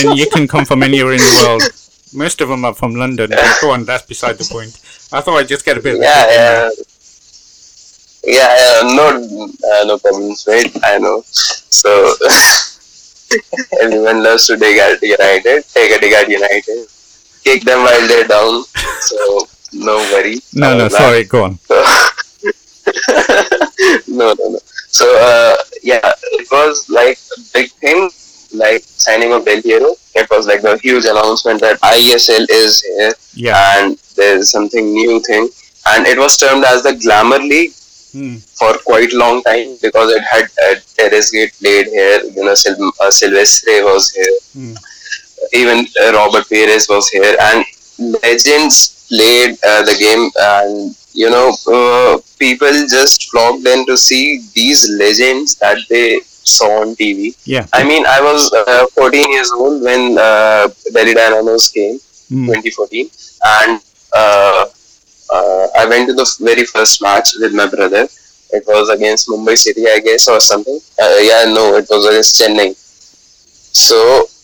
then 0.02 0.16
you 0.16 0.28
can 0.30 0.46
come 0.46 0.64
from 0.64 0.82
anywhere 0.82 1.12
in 1.12 1.18
the 1.18 1.42
world. 1.46 1.62
Most 2.12 2.40
of 2.40 2.48
them 2.48 2.64
are 2.64 2.74
from 2.74 2.94
London. 2.94 3.30
Go 3.60 3.70
on, 3.70 3.84
that's 3.84 4.06
beside 4.06 4.38
the 4.38 4.48
point. 4.50 4.78
I 5.12 5.20
thought 5.20 5.36
I'd 5.36 5.48
just 5.48 5.64
get 5.64 5.76
a 5.78 5.80
bit. 5.80 6.00
Yeah, 6.00 6.26
yeah. 6.30 6.70
Yeah, 8.26 8.56
yeah, 8.56 8.94
no, 8.94 9.48
uh, 9.70 9.84
no 9.84 9.98
problems, 9.98 10.46
right? 10.48 10.70
I 10.82 10.98
know. 10.98 11.22
So 11.26 12.14
everyone 13.82 14.22
loves 14.22 14.46
to 14.46 14.56
dig 14.56 14.78
at 14.78 15.02
United, 15.02 15.64
take 15.68 15.92
a 15.92 16.00
dig 16.00 16.12
at 16.12 16.28
United, 16.28 16.86
kick 17.42 17.62
them 17.62 17.82
while 17.82 18.08
they're 18.08 18.26
down. 18.26 18.64
So 19.00 19.46
no 19.72 19.96
worry. 20.12 20.36
No, 20.54 20.76
no, 20.76 20.88
sorry, 20.88 21.24
go 21.24 21.44
on. 21.44 21.58
No, 24.08 24.32
no, 24.34 24.48
no. 24.50 24.58
So 24.88 25.06
uh, 25.20 25.56
yeah, 25.82 26.12
it 26.32 26.48
was 26.50 26.88
like 26.88 27.18
a 27.36 27.40
big 27.52 27.70
thing, 27.72 28.10
like 28.52 28.82
signing 28.84 29.32
of 29.32 29.44
Del 29.44 29.60
Piero. 29.62 29.96
It 30.14 30.28
was 30.30 30.46
like 30.46 30.62
a 30.62 30.78
huge 30.78 31.04
announcement 31.04 31.60
that 31.60 31.80
ISL 31.80 32.46
is 32.48 32.80
here, 32.82 33.12
yeah. 33.34 33.82
and 33.82 33.98
there's 34.16 34.50
something 34.50 34.92
new 34.92 35.20
thing, 35.20 35.48
and 35.86 36.06
it 36.06 36.18
was 36.18 36.36
termed 36.36 36.64
as 36.64 36.82
the 36.84 36.94
Glamour 36.94 37.38
League 37.38 37.72
hmm. 38.14 38.36
for 38.58 38.72
quite 38.86 39.12
a 39.12 39.18
long 39.18 39.42
time 39.42 39.76
because 39.82 40.12
it 40.12 40.22
had 40.22 40.46
uh, 40.66 41.20
Gate 41.32 41.52
played 41.60 41.86
here, 41.88 42.20
you 42.36 42.44
know, 42.44 42.54
Sil- 42.54 42.96
uh, 43.00 43.10
Silvestre 43.10 43.82
was 43.84 44.10
here, 44.16 44.34
hmm. 44.54 44.74
even 45.52 45.86
uh, 46.02 46.12
Robert 46.12 46.48
Pires 46.48 46.86
was 46.88 47.08
here, 47.10 47.36
and 47.48 47.64
legends 48.22 49.06
played 49.08 49.58
uh, 49.66 49.82
the 49.82 49.96
game, 49.98 50.30
and 50.38 50.96
you 51.12 51.30
know, 51.30 51.48
uh, 51.72 52.18
people 52.38 52.72
just 52.88 53.30
flocked 53.30 53.66
in 53.66 53.86
to 53.86 53.96
see 53.96 54.24
these 54.54 54.88
legends 54.90 55.56
that 55.56 55.78
they 55.88 56.20
saw 56.24 56.82
on 56.82 56.94
TV. 56.96 57.36
Yeah. 57.44 57.66
I 57.72 57.84
mean, 57.84 58.04
I 58.06 58.20
was 58.20 58.52
uh, 58.52 58.86
14 58.94 59.32
years 59.32 59.50
old 59.52 59.82
when 59.82 60.18
uh, 60.18 60.68
Delhi 60.92 61.14
Dynamos 61.14 61.68
came, 61.68 61.98
Hmm. 62.30 62.46
2014, 62.46 63.10
and 63.44 63.80
uh, 65.34 65.66
I 65.76 65.86
went 65.86 66.08
to 66.08 66.14
the 66.14 66.26
very 66.40 66.64
first 66.64 67.02
match 67.02 67.30
with 67.40 67.52
my 67.52 67.66
brother. 67.66 68.06
It 68.50 68.64
was 68.66 68.88
against 68.90 69.28
Mumbai 69.28 69.56
City, 69.58 69.84
I 69.88 69.98
guess, 69.98 70.28
or 70.28 70.40
something. 70.40 70.78
Uh, 71.02 71.16
yeah, 71.20 71.44
no, 71.46 71.76
it 71.76 71.86
was 71.90 72.06
against 72.06 72.40
Chennai. 72.40 72.70
So 73.74 73.98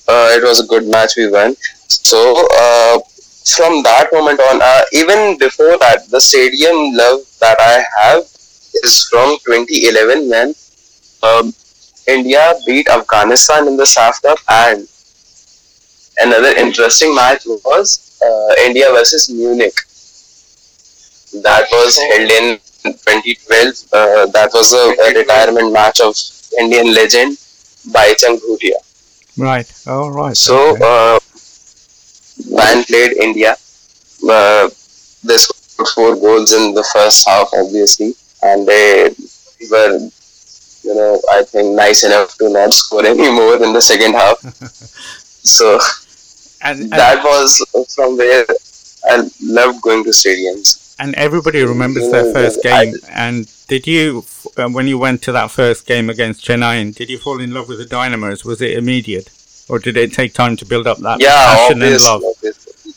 uh, 0.09 0.29
it 0.37 0.43
was 0.43 0.61
a 0.61 0.67
good 0.67 0.87
match. 0.89 1.13
We 1.17 1.31
won. 1.31 1.55
So 1.87 2.19
uh, 2.59 2.99
from 3.57 3.83
that 3.85 4.09
moment 4.13 4.41
on, 4.41 4.61
uh, 4.63 4.83
even 4.93 5.39
before 5.39 5.79
that, 5.79 6.09
the 6.11 6.21
stadium 6.21 6.93
love 6.95 7.21
that 7.41 7.59
I 7.61 7.85
have 8.01 8.23
is 8.83 9.09
from 9.11 9.39
2011 9.47 10.29
when 10.29 10.55
um, 11.23 11.55
India 12.09 12.55
beat 12.67 12.89
Afghanistan 12.89 13.69
in 13.69 13.77
the 13.77 13.87
SAFF 13.87 14.23
Cup, 14.23 14.39
and 14.49 14.89
another 16.19 16.53
interesting 16.57 17.15
match 17.15 17.45
was 17.47 18.19
uh, 18.25 18.55
India 18.67 18.87
versus 18.91 19.31
Munich. 19.31 19.75
That 21.43 21.67
was 21.71 21.97
held 21.97 22.31
in 22.31 22.59
2012. 22.83 23.93
Uh, 23.93 24.27
that 24.27 24.51
was 24.53 24.73
a, 24.73 24.95
a 25.03 25.19
retirement 25.19 25.73
match 25.73 26.01
of 26.01 26.15
Indian 26.59 26.95
legend 26.95 27.37
Baichung 27.89 28.39
Bhutia. 28.41 28.79
Right. 29.37 29.71
All 29.87 30.11
right. 30.11 30.37
So, 30.37 30.75
okay. 30.75 30.85
uh, 30.85 31.19
played 32.91 33.13
India. 33.19 33.57
Uh, 34.29 34.69
they 35.25 35.37
scored 35.37 35.89
four 35.95 36.17
goals 36.17 36.53
in 36.53 36.75
the 36.75 36.85
first 36.93 37.27
half, 37.29 37.49
obviously, 37.55 38.13
and 38.43 38.67
they 38.67 39.15
were, 39.71 39.99
you 40.83 40.95
know, 40.95 41.21
I 41.33 41.43
think 41.45 41.75
nice 41.77 42.05
enough 42.05 42.37
to 42.39 42.51
not 42.51 42.75
score 42.75 43.07
any 43.07 43.31
more 43.31 43.63
in 43.63 43.73
the 43.73 43.81
second 43.81 44.15
half. 44.15 44.39
so 45.43 45.79
and, 46.63 46.81
and, 46.81 46.91
that 46.91 47.23
was 47.25 47.65
from 47.95 48.17
where 48.17 48.45
I 49.05 49.29
loved 49.43 49.83
going 49.83 50.05
to 50.05 50.11
stadiums. 50.11 50.80
And 51.01 51.15
everybody 51.15 51.63
remembers 51.65 52.11
their 52.11 52.31
first 52.33 52.63
game. 52.63 52.95
And 53.11 53.51
did 53.69 53.87
you, 53.87 54.25
when 54.57 54.87
you 54.87 54.99
went 54.99 55.23
to 55.23 55.33
that 55.33 55.51
first 55.51 55.87
game 55.87 56.11
against 56.11 56.45
Chennai, 56.45 56.95
did 56.95 57.09
you 57.09 57.19
fall 57.19 57.41
in 57.41 57.53
love 57.53 57.69
with 57.69 57.79
the 57.79 57.87
Dynamos? 57.87 58.45
Was 58.45 58.61
it 58.61 58.77
immediate, 58.77 59.31
or 59.69 59.79
did 59.79 59.97
it 59.97 60.13
take 60.13 60.35
time 60.35 60.57
to 60.57 60.65
build 60.67 60.87
up 60.87 60.99
that 60.99 61.21
yeah, 61.21 61.57
passion 61.57 61.83
and 61.83 62.03
love? 62.03 62.23
obviously. 62.25 62.93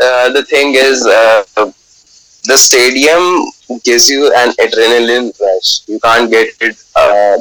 Uh, 0.00 0.28
the 0.30 0.44
thing 0.44 0.74
is, 0.74 1.06
uh, 1.06 1.42
the 2.44 2.58
stadium 2.58 3.46
gives 3.84 4.10
you 4.10 4.30
an 4.36 4.50
adrenaline 4.60 5.32
rush. 5.40 5.88
You 5.88 5.98
can't 6.00 6.30
get 6.30 6.48
it. 6.60 6.76
Uh, 6.94 7.38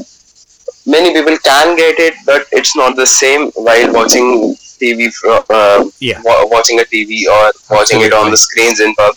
many 0.85 1.13
people 1.13 1.37
can 1.39 1.75
get 1.75 1.99
it, 1.99 2.13
but 2.25 2.47
it's 2.53 2.73
not 2.75 2.95
the 2.95 3.05
same 3.05 3.51
while 3.51 3.91
watching 3.93 4.55
TV. 4.83 5.09
Uh, 5.49 5.85
Yeah. 5.99 6.21
wa- 6.27 6.45
watching 6.55 6.79
a 6.79 6.85
TV 6.93 7.25
or 7.35 7.51
watching 7.77 8.01
it 8.01 8.13
on 8.13 8.31
the 8.31 8.37
screens 8.45 8.79
in 8.79 8.93
pub. 8.95 9.15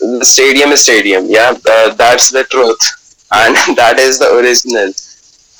The 0.00 0.24
stadium 0.24 0.70
is 0.72 0.82
stadium. 0.82 1.26
Yeah, 1.26 1.50
uh, 1.74 1.88
that's 1.94 2.30
the 2.30 2.44
truth, 2.44 2.80
and 3.42 3.56
that 3.76 3.98
is 3.98 4.18
the 4.18 4.30
original. 4.38 4.92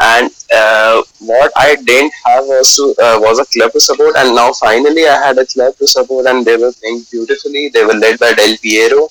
And 0.00 0.30
uh, 0.54 1.02
what 1.30 1.50
I 1.56 1.74
didn't 1.74 2.12
have 2.26 2.44
was 2.46 2.68
to 2.76 2.84
uh, 3.04 3.18
was 3.20 3.40
a 3.40 3.46
club 3.46 3.72
to 3.72 3.80
support, 3.80 4.14
and 4.16 4.34
now 4.36 4.52
finally 4.52 5.06
I 5.08 5.16
had 5.26 5.38
a 5.38 5.46
club 5.46 5.76
to 5.78 5.86
support, 5.88 6.26
and 6.26 6.44
they 6.46 6.56
were 6.56 6.72
playing 6.80 7.00
beautifully. 7.10 7.68
They 7.68 7.84
were 7.84 7.94
led 8.04 8.20
by 8.20 8.32
Del 8.34 8.56
Piero, 8.62 9.08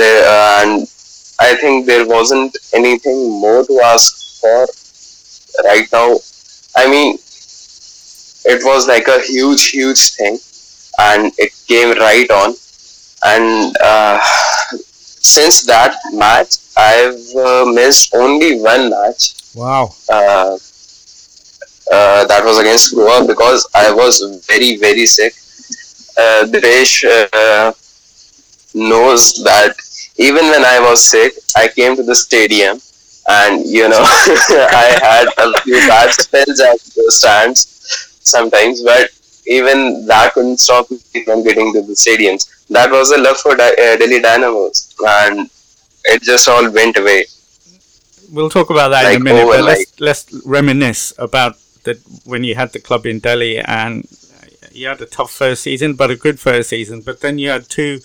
they, 0.00 0.14
uh, 0.26 0.62
and 0.62 0.88
I 1.38 1.54
think 1.60 1.86
there 1.86 2.06
wasn't 2.06 2.56
anything 2.74 3.20
more 3.44 3.64
to 3.64 3.80
ask 3.92 4.40
for 4.40 4.66
right 5.64 5.86
now. 5.92 6.18
I 6.76 6.90
mean, 6.90 7.18
it 8.44 8.62
was 8.64 8.86
like 8.88 9.08
a 9.08 9.20
huge, 9.22 9.68
huge 9.70 10.12
thing, 10.14 10.38
and 10.98 11.32
it 11.38 11.52
came 11.68 11.96
right 11.98 12.30
on. 12.30 12.54
And 13.24 13.76
uh, 13.82 14.18
since 15.22 15.62
that 15.62 15.96
match, 16.12 16.56
I've 16.76 17.36
uh, 17.36 17.64
missed 17.66 18.14
only 18.14 18.60
one 18.60 18.90
match 18.90 19.34
Wow. 19.54 19.94
uh, 20.08 20.56
uh, 21.92 22.24
that 22.26 22.44
was 22.44 22.58
against 22.58 22.94
Goa 22.94 23.26
because 23.26 23.66
I 23.74 23.92
was 23.92 24.22
very 24.46 24.76
very 24.76 25.06
sick. 25.06 25.34
Uh, 26.16 26.44
Dinesh 26.46 27.04
uh, 27.32 27.72
knows 28.74 29.42
that 29.44 29.74
even 30.16 30.44
when 30.46 30.64
I 30.64 30.80
was 30.80 31.02
sick, 31.04 31.32
I 31.56 31.68
came 31.68 31.96
to 31.96 32.02
the 32.02 32.14
stadium, 32.14 32.78
and 33.28 33.66
you 33.66 33.88
know 33.88 34.00
I 34.02 34.98
had 35.02 35.26
a 35.38 35.60
few 35.62 35.74
bad 35.88 36.10
spells 36.12 36.60
at 36.60 36.78
the 36.96 37.10
stands 37.10 37.69
sometimes, 38.30 38.82
but 38.82 39.10
even 39.46 40.06
that 40.06 40.32
couldn't 40.34 40.58
stop 40.58 40.90
me 40.90 41.24
from 41.24 41.42
getting 41.42 41.72
to 41.72 41.82
the 41.82 41.94
stadiums. 41.94 42.48
That 42.68 42.90
was 42.90 43.10
a 43.10 43.18
love 43.18 43.38
for 43.38 43.56
Di- 43.56 43.70
uh, 43.70 43.96
Delhi 43.96 44.20
Dynamos, 44.20 44.94
and 45.00 45.50
it 46.04 46.22
just 46.22 46.48
all 46.48 46.70
went 46.70 46.96
away. 46.96 47.24
We'll 48.32 48.50
talk 48.50 48.70
about 48.70 48.90
that 48.90 49.12
in 49.12 49.20
a 49.20 49.24
minute, 49.24 49.46
but 49.46 49.64
let's 49.64 50.00
let's 50.00 50.42
reminisce 50.46 51.12
about 51.18 51.56
the 51.84 51.98
when 52.24 52.44
you 52.44 52.54
had 52.54 52.72
the 52.72 52.78
club 52.80 53.06
in 53.06 53.18
Delhi 53.18 53.58
and 53.58 54.06
you 54.72 54.86
had 54.86 55.00
a 55.00 55.06
tough 55.06 55.32
first 55.32 55.62
season, 55.62 55.94
but 55.94 56.10
a 56.10 56.16
good 56.16 56.38
first 56.38 56.68
season. 56.68 57.00
But 57.00 57.20
then 57.20 57.38
you 57.38 57.48
had 57.50 57.68
two 57.68 58.00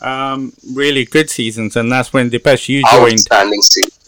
um, 0.00 0.52
really 0.74 1.04
good 1.04 1.28
seasons, 1.28 1.76
and 1.76 1.90
that's 1.92 2.12
when 2.12 2.30
Deepesh 2.30 2.68
you 2.68 2.82
joined. 3.10 3.26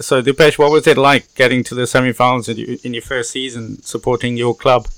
So 0.00 0.22
Deepesh, 0.22 0.58
what 0.58 0.70
was 0.72 0.86
it 0.86 0.96
like 0.96 1.34
getting 1.34 1.62
to 1.64 1.74
the 1.74 1.86
semi-finals 1.86 2.48
in 2.48 2.94
your 2.94 3.02
first 3.02 3.32
season, 3.32 3.82
supporting 3.82 4.36
your 4.36 4.54
club 4.54 4.88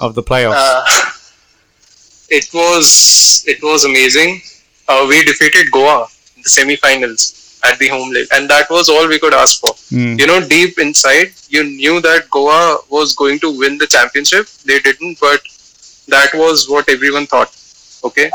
of 0.00 0.14
the 0.14 0.22
playoffs? 0.22 0.54
Uh, 0.56 0.84
it 2.30 2.48
was 2.54 3.44
it 3.46 3.62
was 3.62 3.84
amazing. 3.84 4.40
Uh, 4.88 5.06
we 5.08 5.24
defeated 5.24 5.70
Goa 5.70 6.06
in 6.36 6.42
the 6.42 6.48
semi-finals 6.48 7.60
at 7.64 7.78
the 7.78 7.88
home 7.88 8.10
leg, 8.12 8.26
and 8.32 8.48
that 8.50 8.68
was 8.70 8.88
all 8.88 9.08
we 9.08 9.18
could 9.18 9.34
ask 9.34 9.60
for. 9.60 9.74
Hmm. 9.90 10.18
You 10.18 10.26
know, 10.26 10.46
deep 10.46 10.78
inside, 10.78 11.32
you 11.48 11.62
knew 11.64 12.00
that 12.00 12.28
Goa 12.30 12.78
was 12.90 13.14
going 13.14 13.38
to 13.40 13.56
win 13.56 13.78
the 13.78 13.86
championship. 13.86 14.46
They 14.66 14.80
didn't, 14.80 15.20
but 15.20 15.40
that 16.08 16.30
was 16.34 16.68
what 16.68 16.88
everyone 16.88 17.26
thought. 17.26 17.56
Okay, 18.04 18.30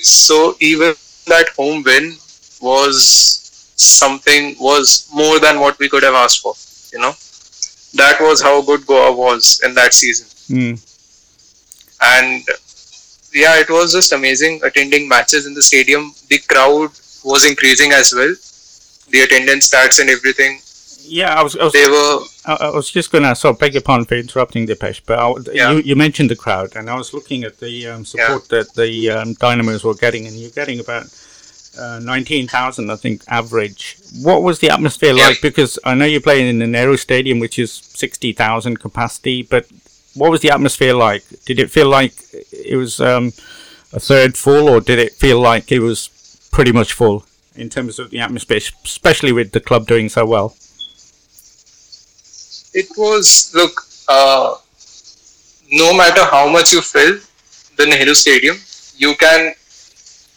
so 0.00 0.56
even 0.60 0.94
that 1.26 1.50
home 1.50 1.82
win 1.82 2.16
was 2.62 3.72
something 3.76 4.56
was 4.58 5.08
more 5.12 5.38
than 5.38 5.60
what 5.60 5.78
we 5.78 5.88
could 5.88 6.02
have 6.02 6.14
asked 6.14 6.40
for. 6.40 6.54
You 6.92 7.00
know, 7.00 7.14
that 7.94 8.18
was 8.20 8.42
how 8.42 8.62
good 8.62 8.86
Goa 8.86 9.14
was 9.14 9.60
in 9.64 9.74
that 9.74 9.92
season 9.92 10.26
Hmm. 10.50 10.74
And 12.00 12.42
yeah, 13.32 13.60
it 13.60 13.70
was 13.70 13.92
just 13.92 14.12
amazing 14.12 14.60
attending 14.64 15.08
matches 15.08 15.46
in 15.46 15.54
the 15.54 15.62
stadium. 15.62 16.12
The 16.28 16.38
crowd 16.38 16.90
was 17.24 17.48
increasing 17.48 17.92
as 17.92 18.12
well, 18.14 18.34
the 19.10 19.20
attendance 19.20 19.70
stats 19.70 20.00
and 20.00 20.10
everything. 20.10 20.60
Yeah, 21.02 21.34
I 21.34 21.42
was. 21.42 21.56
I 21.56 21.64
was 21.64 21.72
they 21.72 21.88
were. 21.88 22.20
I, 22.46 22.70
was 22.70 22.90
just 22.90 23.10
going 23.10 23.24
to. 23.24 23.34
So, 23.34 23.52
beg 23.52 23.74
your 23.74 23.82
pardon 23.82 24.06
for 24.06 24.14
interrupting, 24.14 24.66
Deepesh, 24.66 25.02
but 25.06 25.18
I, 25.18 25.52
yeah. 25.52 25.72
you, 25.72 25.78
you 25.80 25.96
mentioned 25.96 26.30
the 26.30 26.36
crowd, 26.36 26.76
and 26.76 26.88
I 26.88 26.94
was 26.94 27.12
looking 27.12 27.42
at 27.44 27.58
the 27.58 27.88
um, 27.88 28.04
support 28.04 28.44
yeah. 28.50 28.58
that 28.58 28.74
the 28.74 29.10
um, 29.10 29.32
Dynamos 29.34 29.82
were 29.82 29.94
getting, 29.94 30.26
and 30.26 30.36
you're 30.36 30.50
getting 30.50 30.78
about 30.78 31.06
uh, 31.78 32.00
19,000, 32.02 32.90
I 32.90 32.96
think, 32.96 33.22
average. 33.28 33.96
What 34.22 34.42
was 34.42 34.58
the 34.58 34.70
atmosphere 34.70 35.14
yeah. 35.14 35.28
like? 35.28 35.40
Because 35.40 35.78
I 35.84 35.94
know 35.94 36.04
you're 36.04 36.20
playing 36.20 36.48
in 36.48 36.58
the 36.58 36.66
Nehru 36.66 36.96
Stadium, 36.96 37.38
which 37.38 37.58
is 37.58 37.72
60,000 37.72 38.78
capacity, 38.78 39.42
but 39.42 39.66
what 40.14 40.30
was 40.30 40.40
the 40.40 40.50
atmosphere 40.50 40.94
like? 40.94 41.24
Did 41.44 41.58
it 41.58 41.70
feel 41.70 41.88
like 41.88 42.14
it 42.52 42.76
was 42.76 43.00
um, 43.00 43.32
a 43.92 44.00
third 44.00 44.36
full, 44.36 44.68
or 44.68 44.80
did 44.80 44.98
it 44.98 45.12
feel 45.14 45.40
like 45.40 45.70
it 45.72 45.80
was 45.80 46.48
pretty 46.52 46.72
much 46.72 46.92
full 46.92 47.24
in 47.54 47.68
terms 47.68 47.98
of 47.98 48.10
the 48.10 48.20
atmosphere, 48.20 48.58
especially 48.84 49.32
with 49.32 49.52
the 49.52 49.60
club 49.60 49.86
doing 49.86 50.08
so 50.08 50.26
well? 50.26 50.56
It 52.72 52.86
was, 52.96 53.52
look, 53.54 53.72
uh, 54.08 54.54
no 55.72 55.92
matter 55.96 56.24
how 56.24 56.48
much 56.48 56.72
you 56.72 56.80
fill 56.80 57.18
the 57.76 57.86
Nehru 57.86 58.14
Stadium, 58.14 58.56
you 58.96 59.14
can 59.16 59.54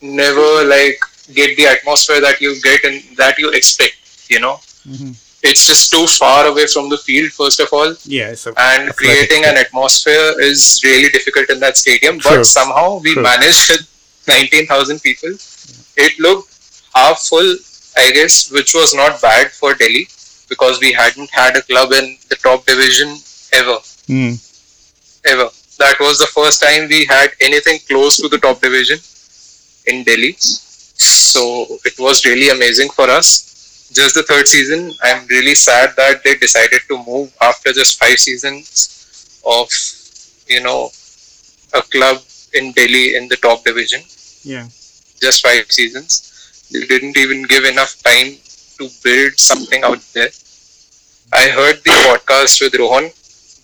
never 0.02 0.64
like 0.66 1.00
get 1.34 1.56
the 1.58 1.66
atmosphere 1.66 2.22
that 2.22 2.42
you 2.42 2.60
get 2.62 2.84
and 2.84 3.18
that 3.18 3.38
you 3.38 3.52
expect. 3.52 3.96
You 4.30 4.40
know, 4.40 4.56
mm-hmm. 4.88 5.12
It's 5.44 5.68
just 5.68 5.92
too 5.92 6.08
far 6.08 6.46
away 6.48 6.66
from 6.68 6.90
the 6.90 6.98
field. 6.98 7.32
First 7.32 7.60
of 7.60 7.68
all, 7.72 7.94
yeah, 8.06 8.34
and 8.58 8.96
creating 8.96 9.44
an 9.46 9.58
atmosphere 9.58 10.40
is 10.40 10.82
really 10.84 11.10
difficult 11.10 11.50
in 11.50 11.60
that 11.60 11.78
stadium. 11.78 12.20
True. 12.20 12.38
But 12.38 12.46
somehow 12.46 13.00
we 13.00 13.14
True. 13.14 13.24
managed 13.24 13.70
with 13.70 14.26
nineteen 14.28 14.66
thousand 14.68 15.02
people. 15.02 15.32
Yeah. 15.32 16.06
It 16.06 16.20
looked 16.20 16.50
half 16.96 17.20
full, 17.20 17.56
I 17.98 18.12
guess, 18.12 18.52
which 18.52 18.74
was 18.74 18.94
not 18.96 19.22
bad 19.22 19.52
for 19.52 19.74
Delhi 19.76 20.08
because 20.50 20.80
we 20.80 20.92
hadn't 20.94 21.30
had 21.32 21.58
a 21.58 21.62
club 21.62 21.92
in 21.92 22.18
the 22.30 22.36
top 22.38 22.66
division 22.66 23.10
ever. 23.54 23.78
Mm. 24.08 24.40
Ever. 25.26 25.50
That 25.80 25.98
was 26.00 26.20
the 26.20 26.28
first 26.28 26.62
time 26.62 26.88
we 26.88 27.06
had 27.06 27.32
anything 27.42 27.80
close 27.88 28.18
to 28.18 28.28
the 28.30 28.38
top 28.38 28.62
division 28.62 29.00
in 29.88 30.04
Delhi. 30.04 30.36
So 30.38 31.80
it 31.84 32.00
was 32.00 32.26
really 32.26 32.50
amazing 32.50 32.90
for 32.92 33.10
us. 33.10 33.53
Just 33.94 34.16
the 34.16 34.24
third 34.24 34.48
season, 34.48 34.92
I'm 35.02 35.26
really 35.28 35.56
sad 35.56 35.96
that 35.98 36.24
they 36.24 36.36
decided 36.36 36.82
to 36.90 37.04
move 37.06 37.34
after 37.42 37.72
just 37.72 38.00
five 38.00 38.18
seasons 38.18 39.40
of, 39.46 39.70
you 40.48 40.62
know, 40.64 40.90
a 41.74 41.82
club 41.82 42.22
in 42.54 42.72
Delhi 42.72 43.16
in 43.16 43.28
the 43.28 43.38
top 43.38 43.64
division. 43.64 44.02
Yeah. 44.44 44.68
Just 45.22 45.42
five 45.42 45.72
seasons. 45.72 46.68
They 46.72 46.86
didn't 46.86 47.18
even 47.18 47.44
give 47.44 47.66
enough 47.66 48.02
time 48.04 48.38
to 48.80 48.90
build 49.04 49.40
something 49.40 49.84
out 49.84 50.02
there. 50.14 50.30
I 51.32 51.50
heard 51.50 51.78
the 51.84 51.92
podcast 52.08 52.62
with 52.62 52.76
Rohan, 52.76 53.12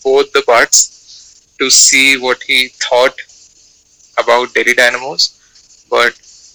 both 0.04 0.32
the 0.34 0.44
parts, 0.44 1.48
to 1.60 1.70
see 1.70 2.18
what 2.18 2.42
he 2.44 2.70
thought 2.70 3.20
about 4.18 4.54
Delhi 4.54 4.74
Dynamos 4.74 5.40
but 5.90 6.14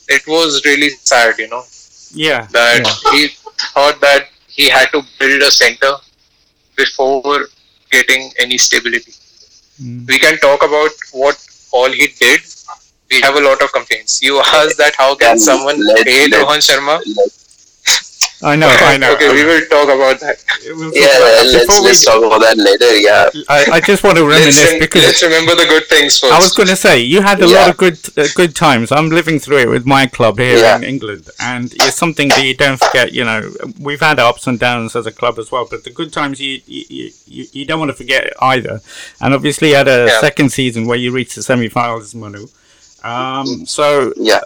it 0.08 0.26
was 0.26 0.64
really 0.64 0.90
sad, 1.02 1.38
you 1.38 1.48
know. 1.48 1.64
Yeah. 2.12 2.46
That 2.52 2.84
yeah. 2.84 3.12
he 3.12 3.28
thought 3.72 4.00
that 4.00 4.28
he 4.48 4.68
had 4.68 4.86
to 4.92 5.02
build 5.18 5.42
a 5.42 5.50
center 5.50 5.92
before 6.76 7.48
getting 7.90 8.32
any 8.38 8.58
stability. 8.58 9.12
Mm. 9.82 10.06
We 10.06 10.18
can 10.18 10.38
talk 10.38 10.62
about 10.62 10.90
what 11.12 11.36
all 11.72 11.90
he 11.90 12.08
did. 12.08 12.40
We 13.10 13.20
have 13.20 13.36
a 13.36 13.40
lot 13.40 13.62
of 13.62 13.72
complaints. 13.72 14.22
You 14.22 14.40
asked 14.40 14.78
that 14.78 14.94
how 14.96 15.14
can 15.14 15.38
someone 15.38 15.76
pay 16.04 16.28
Rohan 16.32 16.60
Sharma? 16.60 17.00
I 18.44 18.56
know, 18.56 18.68
I 18.70 18.98
know. 18.98 19.14
okay, 19.14 19.32
we 19.32 19.42
will 19.44 19.64
talk 19.66 19.88
about 19.88 20.20
that. 20.20 20.36
We'll 20.66 20.92
yeah, 20.94 21.08
let's, 21.50 21.80
let's 21.80 22.04
talk 22.04 22.22
about 22.22 22.40
that 22.40 22.58
later. 22.58 22.94
Yeah. 22.96 23.30
I, 23.48 23.78
I 23.78 23.80
just 23.80 24.04
want 24.04 24.18
to 24.18 24.26
reminisce 24.26 24.58
let's, 24.58 24.78
because 24.78 25.02
let's 25.02 25.22
remember 25.22 25.54
the 25.54 25.64
good 25.64 25.86
things 25.86 26.18
first. 26.18 26.32
I 26.32 26.38
was 26.38 26.52
going 26.52 26.68
to 26.68 26.76
say 26.76 27.00
you 27.00 27.22
had 27.22 27.40
a 27.42 27.46
yeah. 27.46 27.56
lot 27.56 27.70
of 27.70 27.76
good 27.78 27.98
uh, 28.18 28.26
good 28.34 28.54
times. 28.54 28.92
I'm 28.92 29.08
living 29.08 29.38
through 29.38 29.58
it 29.58 29.68
with 29.70 29.86
my 29.86 30.06
club 30.06 30.38
here 30.38 30.58
yeah. 30.58 30.76
in 30.76 30.84
England, 30.84 31.28
and 31.40 31.72
it's 31.72 31.96
something 31.96 32.28
that 32.28 32.44
you 32.44 32.54
don't 32.54 32.78
forget. 32.78 33.12
You 33.12 33.24
know, 33.24 33.50
we've 33.80 34.00
had 34.00 34.18
ups 34.18 34.46
and 34.46 34.58
downs 34.58 34.94
as 34.94 35.06
a 35.06 35.12
club 35.12 35.38
as 35.38 35.50
well, 35.50 35.66
but 35.68 35.84
the 35.84 35.90
good 35.90 36.12
times 36.12 36.38
you 36.38 36.60
you, 36.66 37.10
you, 37.26 37.46
you 37.50 37.64
don't 37.64 37.78
want 37.78 37.90
to 37.90 37.96
forget 37.96 38.30
either. 38.42 38.80
And 39.22 39.32
obviously, 39.32 39.70
you 39.70 39.76
had 39.76 39.88
a 39.88 40.06
yeah. 40.06 40.20
second 40.20 40.52
season 40.52 40.86
where 40.86 40.98
you 40.98 41.12
reached 41.12 41.36
the 41.36 41.42
semi-finals, 41.42 42.14
Manu. 42.14 42.46
Um, 43.04 43.66
so, 43.66 44.14
yeah, 44.16 44.40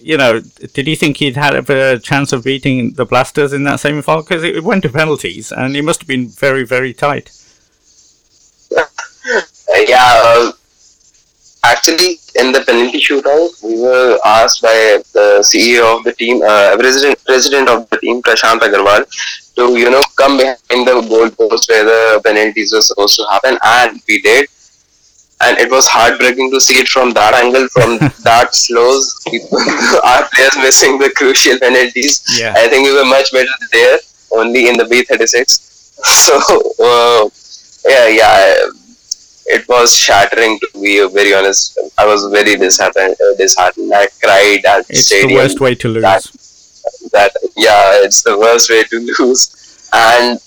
you 0.00 0.16
know, 0.16 0.40
did 0.40 0.86
you 0.86 0.94
think 0.94 1.16
he'd 1.16 1.36
had 1.36 1.68
a 1.68 1.98
chance 1.98 2.32
of 2.32 2.44
beating 2.44 2.92
the 2.92 3.04
Blasters 3.04 3.52
in 3.52 3.64
that 3.64 3.80
semi 3.80 4.02
final? 4.02 4.22
Because 4.22 4.44
it 4.44 4.62
went 4.62 4.84
to 4.84 4.88
penalties 4.88 5.50
and 5.50 5.76
it 5.76 5.82
must 5.82 6.00
have 6.02 6.08
been 6.08 6.28
very, 6.28 6.64
very 6.64 6.94
tight. 6.94 7.32
yeah, 8.70 9.98
uh, 9.98 10.52
actually, 11.64 12.20
in 12.38 12.52
the 12.52 12.62
penalty 12.64 13.00
shootout, 13.00 13.50
we 13.64 13.80
were 13.80 14.16
asked 14.24 14.62
by 14.62 15.02
the 15.12 15.42
CEO 15.42 15.98
of 15.98 16.04
the 16.04 16.12
team, 16.12 16.40
uh, 16.42 16.76
president, 16.76 17.18
president 17.24 17.68
of 17.68 17.90
the 17.90 17.98
team, 17.98 18.22
Prashant 18.22 18.60
Agarwal, 18.60 19.04
to 19.56 19.76
you 19.76 19.90
know 19.90 20.02
come 20.16 20.36
behind 20.36 20.86
the 20.86 21.04
goal 21.08 21.30
post 21.30 21.68
where 21.68 21.84
the 21.84 22.20
penalties 22.24 22.72
were 22.72 22.80
supposed 22.80 23.16
to 23.16 23.26
happen, 23.28 23.58
and 23.60 24.00
we 24.06 24.22
did 24.22 24.48
and 25.40 25.58
it 25.58 25.70
was 25.70 25.86
heartbreaking 25.86 26.50
to 26.50 26.60
see 26.60 26.80
it 26.80 26.88
from 26.88 27.12
that 27.12 27.34
angle, 27.34 27.68
from 27.68 27.98
that 28.24 28.54
slows. 28.54 29.14
our 30.04 30.28
players 30.30 30.56
missing 30.58 30.98
the 30.98 31.12
crucial 31.16 31.58
penalties. 31.58 32.24
Yeah. 32.38 32.54
I 32.56 32.68
think 32.68 32.86
we 32.86 32.94
were 32.94 33.04
much 33.04 33.32
better 33.32 33.48
there, 33.72 33.98
only 34.32 34.68
in 34.68 34.76
the 34.76 34.84
B36. 34.84 35.66
So, 36.00 36.38
uh, 36.78 37.28
yeah, 37.84 38.06
yeah, 38.06 38.54
it 39.46 39.66
was 39.68 39.96
shattering 39.96 40.58
to 40.60 40.80
be 40.80 41.04
very 41.12 41.34
honest. 41.34 41.78
I 41.98 42.06
was 42.06 42.26
very 42.30 42.56
disheartened. 42.56 43.16
Uh, 43.20 43.34
disheartened. 43.36 43.92
I 43.92 44.06
cried 44.22 44.64
at 44.64 44.86
it's 44.90 45.06
stadium. 45.06 45.30
the 45.30 45.34
worst 45.34 45.60
way 45.60 45.74
to 45.74 45.88
lose. 45.88 46.02
That, 46.02 46.30
that, 47.12 47.32
yeah, 47.56 48.04
it's 48.04 48.22
the 48.22 48.38
worst 48.38 48.70
way 48.70 48.84
to 48.84 48.96
lose. 49.18 49.88
And 49.92 50.38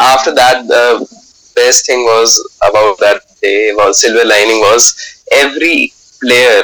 after 0.00 0.34
that, 0.34 0.66
the 0.66 1.06
best 1.54 1.86
thing 1.86 2.04
was 2.04 2.40
about 2.62 2.98
that 3.00 3.25
day 3.46 3.72
was 3.80 4.00
silver 4.00 4.26
lining 4.34 4.60
was 4.68 4.82
every 5.42 5.92
player 6.20 6.62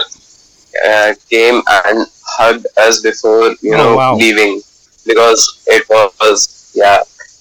uh, 0.87 1.15
came 1.31 1.63
and 1.79 2.07
hugged 2.37 2.67
us 2.87 3.01
before 3.09 3.55
you 3.61 3.75
oh, 3.75 3.79
know 3.81 3.97
wow. 3.97 4.15
leaving 4.15 4.61
because 5.07 5.63
it 5.67 5.85
was 5.91 6.73
yeah 6.75 6.99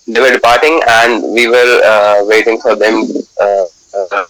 they 0.07 0.19
were 0.19 0.31
departing 0.31 0.81
and 0.99 1.23
we 1.37 1.47
were 1.47 1.71
uh, 1.93 2.17
waiting 2.25 2.59
for 2.59 2.75
them 2.75 2.95
uh, 3.39 3.65
uh 3.95 4.25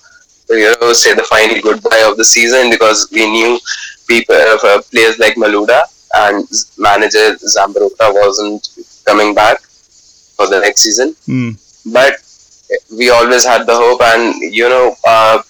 to 0.47 0.57
you 0.61 0.69
know 0.81 0.93
say 0.93 1.13
the 1.13 1.27
final 1.33 1.59
goodbye 1.61 2.03
of 2.09 2.17
the 2.17 2.25
season 2.25 2.69
because 2.69 3.07
we 3.11 3.29
knew 3.35 3.59
people 4.07 4.35
uh, 4.35 4.81
players 4.91 5.17
like 5.19 5.35
Malouda 5.35 5.81
and 6.23 6.47
manager 6.77 7.27
Zambrotta 7.55 8.07
wasn't 8.21 8.67
coming 9.05 9.33
back 9.33 9.61
for 10.37 10.47
the 10.47 10.59
next 10.59 10.81
season 10.81 11.15
mm. 11.27 11.51
but 11.97 12.15
we 12.97 13.09
always 13.09 13.45
had 13.45 13.65
the 13.65 13.75
hope, 13.75 14.01
and 14.01 14.35
you 14.41 14.67
know, 14.69 14.95
uh, 15.05 15.41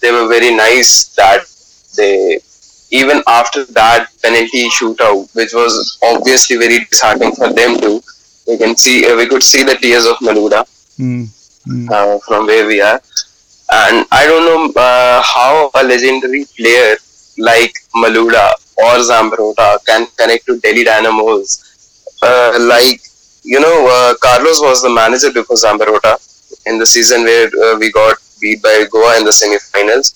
they 0.00 0.12
were 0.12 0.28
very 0.28 0.54
nice 0.54 1.06
that 1.16 1.44
they 1.96 2.40
even 2.90 3.22
after 3.26 3.64
that 3.66 4.08
penalty 4.22 4.68
shootout, 4.68 5.34
which 5.34 5.52
was 5.52 5.98
obviously 6.02 6.56
very 6.56 6.84
disheartening 6.84 7.32
for 7.32 7.52
them 7.52 7.78
too. 7.78 8.02
We 8.46 8.58
can 8.58 8.76
see 8.76 9.10
uh, 9.10 9.16
we 9.16 9.26
could 9.26 9.42
see 9.42 9.62
the 9.62 9.76
tears 9.76 10.06
of 10.06 10.16
Malouda 10.18 10.66
mm. 10.98 11.28
mm. 11.66 11.90
uh, 11.90 12.18
from 12.26 12.46
where 12.46 12.66
we 12.66 12.80
are, 12.80 13.00
and 13.72 14.06
I 14.12 14.26
don't 14.26 14.44
know 14.48 14.80
uh, 14.80 15.22
how 15.22 15.70
a 15.74 15.82
legendary 15.82 16.44
player 16.56 16.96
like 17.38 17.74
Malouda 17.96 18.52
or 18.76 18.94
Zambrotta 19.10 19.84
can 19.86 20.06
connect 20.16 20.46
to 20.46 20.60
Delhi 20.60 20.84
Dynamos. 20.84 21.70
Uh, 22.22 22.58
like 22.60 23.00
you 23.42 23.60
know, 23.60 23.86
uh, 23.90 24.14
Carlos 24.22 24.60
was 24.60 24.82
the 24.82 24.90
manager 24.90 25.32
before 25.32 25.56
Zambrotta 25.56 26.16
in 26.66 26.78
the 26.78 26.86
season 26.86 27.22
where 27.24 27.48
uh, 27.64 27.78
we 27.78 27.90
got 27.92 28.16
beat 28.40 28.62
by 28.62 28.84
Goa 28.90 29.18
in 29.18 29.24
the 29.24 29.32
semi-finals. 29.32 30.14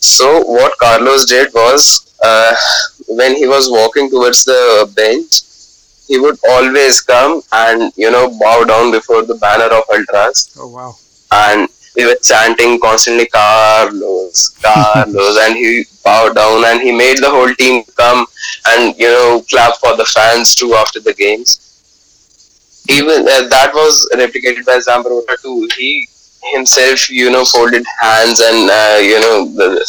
So 0.00 0.42
what 0.44 0.78
Carlos 0.78 1.26
did 1.26 1.52
was 1.52 2.14
uh, 2.22 2.54
when 3.08 3.34
he 3.36 3.46
was 3.46 3.70
walking 3.70 4.10
towards 4.10 4.44
the 4.44 4.90
bench, 4.94 5.42
he 6.06 6.18
would 6.18 6.38
always 6.48 7.00
come 7.00 7.42
and 7.52 7.92
you 7.96 8.10
know 8.10 8.36
bow 8.40 8.64
down 8.64 8.90
before 8.90 9.24
the 9.24 9.36
banner 9.36 9.66
of 9.66 9.84
Ultras. 9.92 10.56
Oh 10.58 10.68
wow! 10.68 10.94
And 11.30 11.68
we 11.96 12.06
were 12.06 12.16
chanting 12.22 12.80
constantly 12.80 13.26
Carlos, 13.26 14.48
Carlos, 14.62 15.38
and 15.42 15.54
he 15.54 15.84
bowed 16.04 16.34
down 16.34 16.64
and 16.64 16.80
he 16.80 16.92
made 16.96 17.18
the 17.18 17.30
whole 17.30 17.54
team 17.54 17.84
come 17.96 18.26
and 18.68 18.98
you 18.98 19.08
know 19.08 19.44
clap 19.50 19.76
for 19.76 19.96
the 19.96 20.04
fans 20.04 20.54
too 20.54 20.74
after 20.74 21.00
the 21.00 21.14
games 21.14 21.69
even 22.90 23.22
uh, 23.28 23.48
that 23.48 23.70
was 23.74 24.08
replicated 24.14 24.64
by 24.64 24.78
Zambrotta 24.78 25.40
too. 25.42 25.68
He 25.76 26.08
himself, 26.52 27.10
you 27.10 27.30
know, 27.30 27.44
folded 27.44 27.84
hands 28.00 28.40
and 28.40 28.70
uh, 28.70 28.98
you 29.00 29.20
know 29.20 29.44
the, 29.54 29.84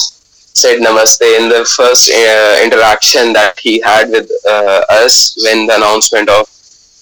said 0.54 0.80
namaste 0.80 1.22
in 1.40 1.50
the 1.50 1.64
first 1.78 2.12
uh, 2.12 2.60
interaction 2.64 3.34
that 3.34 3.58
he 3.60 3.80
had 3.80 4.10
with 4.10 4.30
uh, 4.48 4.82
us 4.90 5.36
when 5.46 5.66
the 5.68 5.76
announcement 5.76 6.30
of 6.30 6.46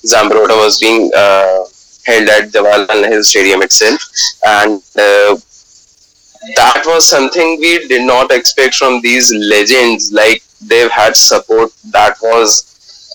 Zambrotta 0.05 0.55
was 0.55 0.79
being 0.79 1.11
uh, 1.15 1.63
held 2.05 2.29
at 2.29 2.51
Jawaharlal 2.51 3.01
Nehru 3.01 3.23
Stadium 3.23 3.61
itself, 3.61 4.01
and 4.45 4.81
uh, 4.95 5.35
that 6.55 6.83
was 6.85 7.07
something 7.07 7.59
we 7.59 7.87
did 7.87 8.05
not 8.05 8.31
expect 8.31 8.75
from 8.75 9.01
these 9.01 9.33
legends. 9.33 10.11
Like 10.11 10.43
they've 10.61 10.91
had 10.91 11.15
support 11.15 11.71
that 11.91 12.15
was, 12.21 12.68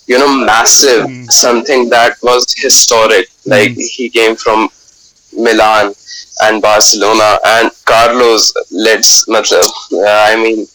you 0.06 0.18
know, 0.18 0.44
massive. 0.44 1.06
Mm. 1.06 1.30
Something 1.30 1.88
that 1.90 2.16
was 2.22 2.44
historic. 2.56 3.28
Mm. 3.28 3.50
Like 3.50 3.76
he 3.76 4.08
came 4.10 4.36
from 4.36 4.68
Milan 5.36 5.94
and 6.42 6.62
Barcelona, 6.62 7.38
and 7.44 7.70
Carlos. 7.84 8.52
Let's, 8.70 9.26
matlab, 9.26 9.64
uh, 9.92 10.32
I 10.32 10.36
mean, 10.36 10.66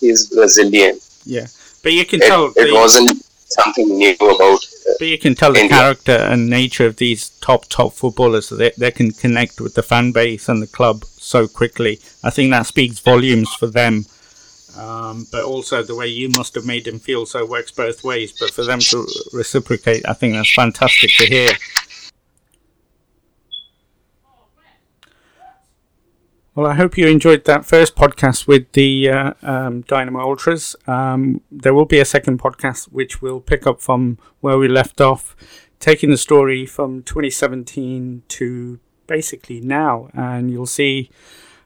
he's 0.00 0.28
Brazilian. 0.28 0.98
Yeah, 1.24 1.46
but 1.82 1.92
you 1.92 2.04
can 2.04 2.22
it, 2.22 2.28
tell 2.28 2.52
it 2.56 2.72
wasn't 2.72 3.22
something 3.46 3.88
new 3.88 4.14
about. 4.14 4.64
Uh, 4.88 4.92
but 4.98 5.08
you 5.08 5.18
can 5.18 5.34
tell 5.34 5.50
India. 5.50 5.68
the 5.68 5.68
character 5.68 6.12
and 6.12 6.48
nature 6.48 6.86
of 6.86 6.96
these 6.96 7.30
top 7.40 7.66
top 7.68 7.92
footballers. 7.92 8.48
They 8.48 8.72
they 8.76 8.90
can 8.90 9.12
connect 9.12 9.60
with 9.60 9.74
the 9.74 9.82
fan 9.82 10.12
base 10.12 10.48
and 10.48 10.62
the 10.62 10.66
club 10.66 11.04
so 11.04 11.48
quickly. 11.48 12.00
I 12.22 12.30
think 12.30 12.50
that 12.50 12.66
speaks 12.66 12.98
volumes 13.00 13.52
for 13.54 13.66
them. 13.66 14.06
Um, 14.76 15.26
but 15.30 15.44
also 15.44 15.82
the 15.82 15.94
way 15.94 16.08
you 16.08 16.28
must 16.30 16.54
have 16.54 16.66
made 16.66 16.84
them 16.84 16.98
feel 16.98 17.26
so 17.26 17.46
works 17.46 17.70
both 17.70 18.02
ways. 18.02 18.32
But 18.38 18.50
for 18.50 18.64
them 18.64 18.80
to 18.80 19.06
reciprocate, 19.32 20.06
I 20.08 20.14
think 20.14 20.34
that's 20.34 20.52
fantastic 20.52 21.10
to 21.18 21.26
hear. 21.26 21.50
Well, 26.56 26.68
I 26.68 26.74
hope 26.74 26.96
you 26.96 27.08
enjoyed 27.08 27.46
that 27.46 27.64
first 27.64 27.96
podcast 27.96 28.46
with 28.46 28.70
the 28.72 29.08
uh, 29.10 29.32
um, 29.42 29.80
Dynamo 29.82 30.20
Ultras. 30.20 30.76
Um, 30.86 31.40
there 31.50 31.74
will 31.74 31.84
be 31.84 31.98
a 31.98 32.04
second 32.04 32.38
podcast 32.38 32.84
which 32.92 33.20
will 33.20 33.40
pick 33.40 33.66
up 33.66 33.80
from 33.80 34.18
where 34.40 34.56
we 34.56 34.68
left 34.68 35.00
off, 35.00 35.34
taking 35.80 36.10
the 36.10 36.16
story 36.16 36.64
from 36.64 37.02
2017 37.02 38.22
to 38.28 38.78
basically 39.08 39.60
now, 39.60 40.10
and 40.14 40.48
you'll 40.48 40.64
see 40.66 41.10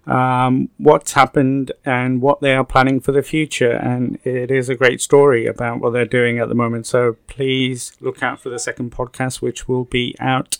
um, 0.08 0.70
what's 0.78 1.12
happened 1.12 1.72
and 1.84 2.22
what 2.22 2.40
they 2.40 2.54
are 2.54 2.64
planning 2.64 3.00
for 3.00 3.12
the 3.12 3.22
future. 3.22 3.72
And 3.72 4.18
it 4.24 4.50
is 4.50 4.68
a 4.68 4.74
great 4.74 5.00
story 5.00 5.46
about 5.46 5.80
what 5.80 5.92
they're 5.92 6.06
doing 6.06 6.38
at 6.38 6.48
the 6.48 6.54
moment. 6.54 6.86
So 6.86 7.16
please 7.26 7.92
look 8.00 8.22
out 8.22 8.40
for 8.40 8.48
the 8.48 8.58
second 8.58 8.90
podcast, 8.90 9.42
which 9.42 9.68
will 9.68 9.84
be 9.84 10.16
out 10.18 10.58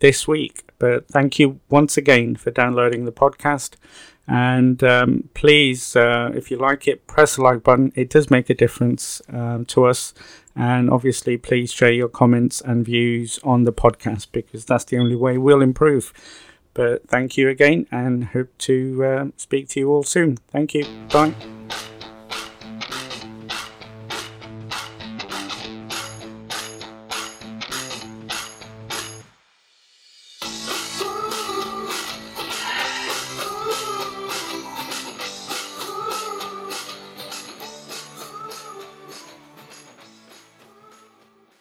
this 0.00 0.28
week. 0.28 0.70
But 0.78 1.08
thank 1.08 1.38
you 1.38 1.60
once 1.70 1.96
again 1.96 2.36
for 2.36 2.50
downloading 2.50 3.04
the 3.04 3.12
podcast. 3.12 3.76
And 4.26 4.82
um, 4.82 5.28
please, 5.34 5.96
uh, 5.96 6.30
if 6.34 6.50
you 6.50 6.56
like 6.56 6.88
it, 6.88 7.06
press 7.06 7.36
the 7.36 7.42
like 7.42 7.62
button. 7.62 7.92
It 7.94 8.10
does 8.10 8.30
make 8.30 8.48
a 8.48 8.54
difference 8.54 9.20
um, 9.30 9.64
to 9.66 9.84
us. 9.84 10.14
And 10.56 10.88
obviously, 10.90 11.36
please 11.36 11.72
share 11.72 11.92
your 11.92 12.08
comments 12.08 12.60
and 12.60 12.84
views 12.84 13.40
on 13.42 13.64
the 13.64 13.72
podcast 13.72 14.28
because 14.32 14.64
that's 14.64 14.84
the 14.84 14.98
only 14.98 15.16
way 15.16 15.36
we'll 15.36 15.60
improve. 15.62 16.12
But 16.74 17.08
thank 17.08 17.36
you 17.36 17.48
again 17.48 17.86
and 17.90 18.24
hope 18.24 18.56
to 18.58 19.04
uh, 19.04 19.26
speak 19.36 19.68
to 19.70 19.80
you 19.80 19.90
all 19.90 20.02
soon. 20.02 20.36
Thank 20.50 20.74
you. 20.74 20.84
Bye. 21.10 21.34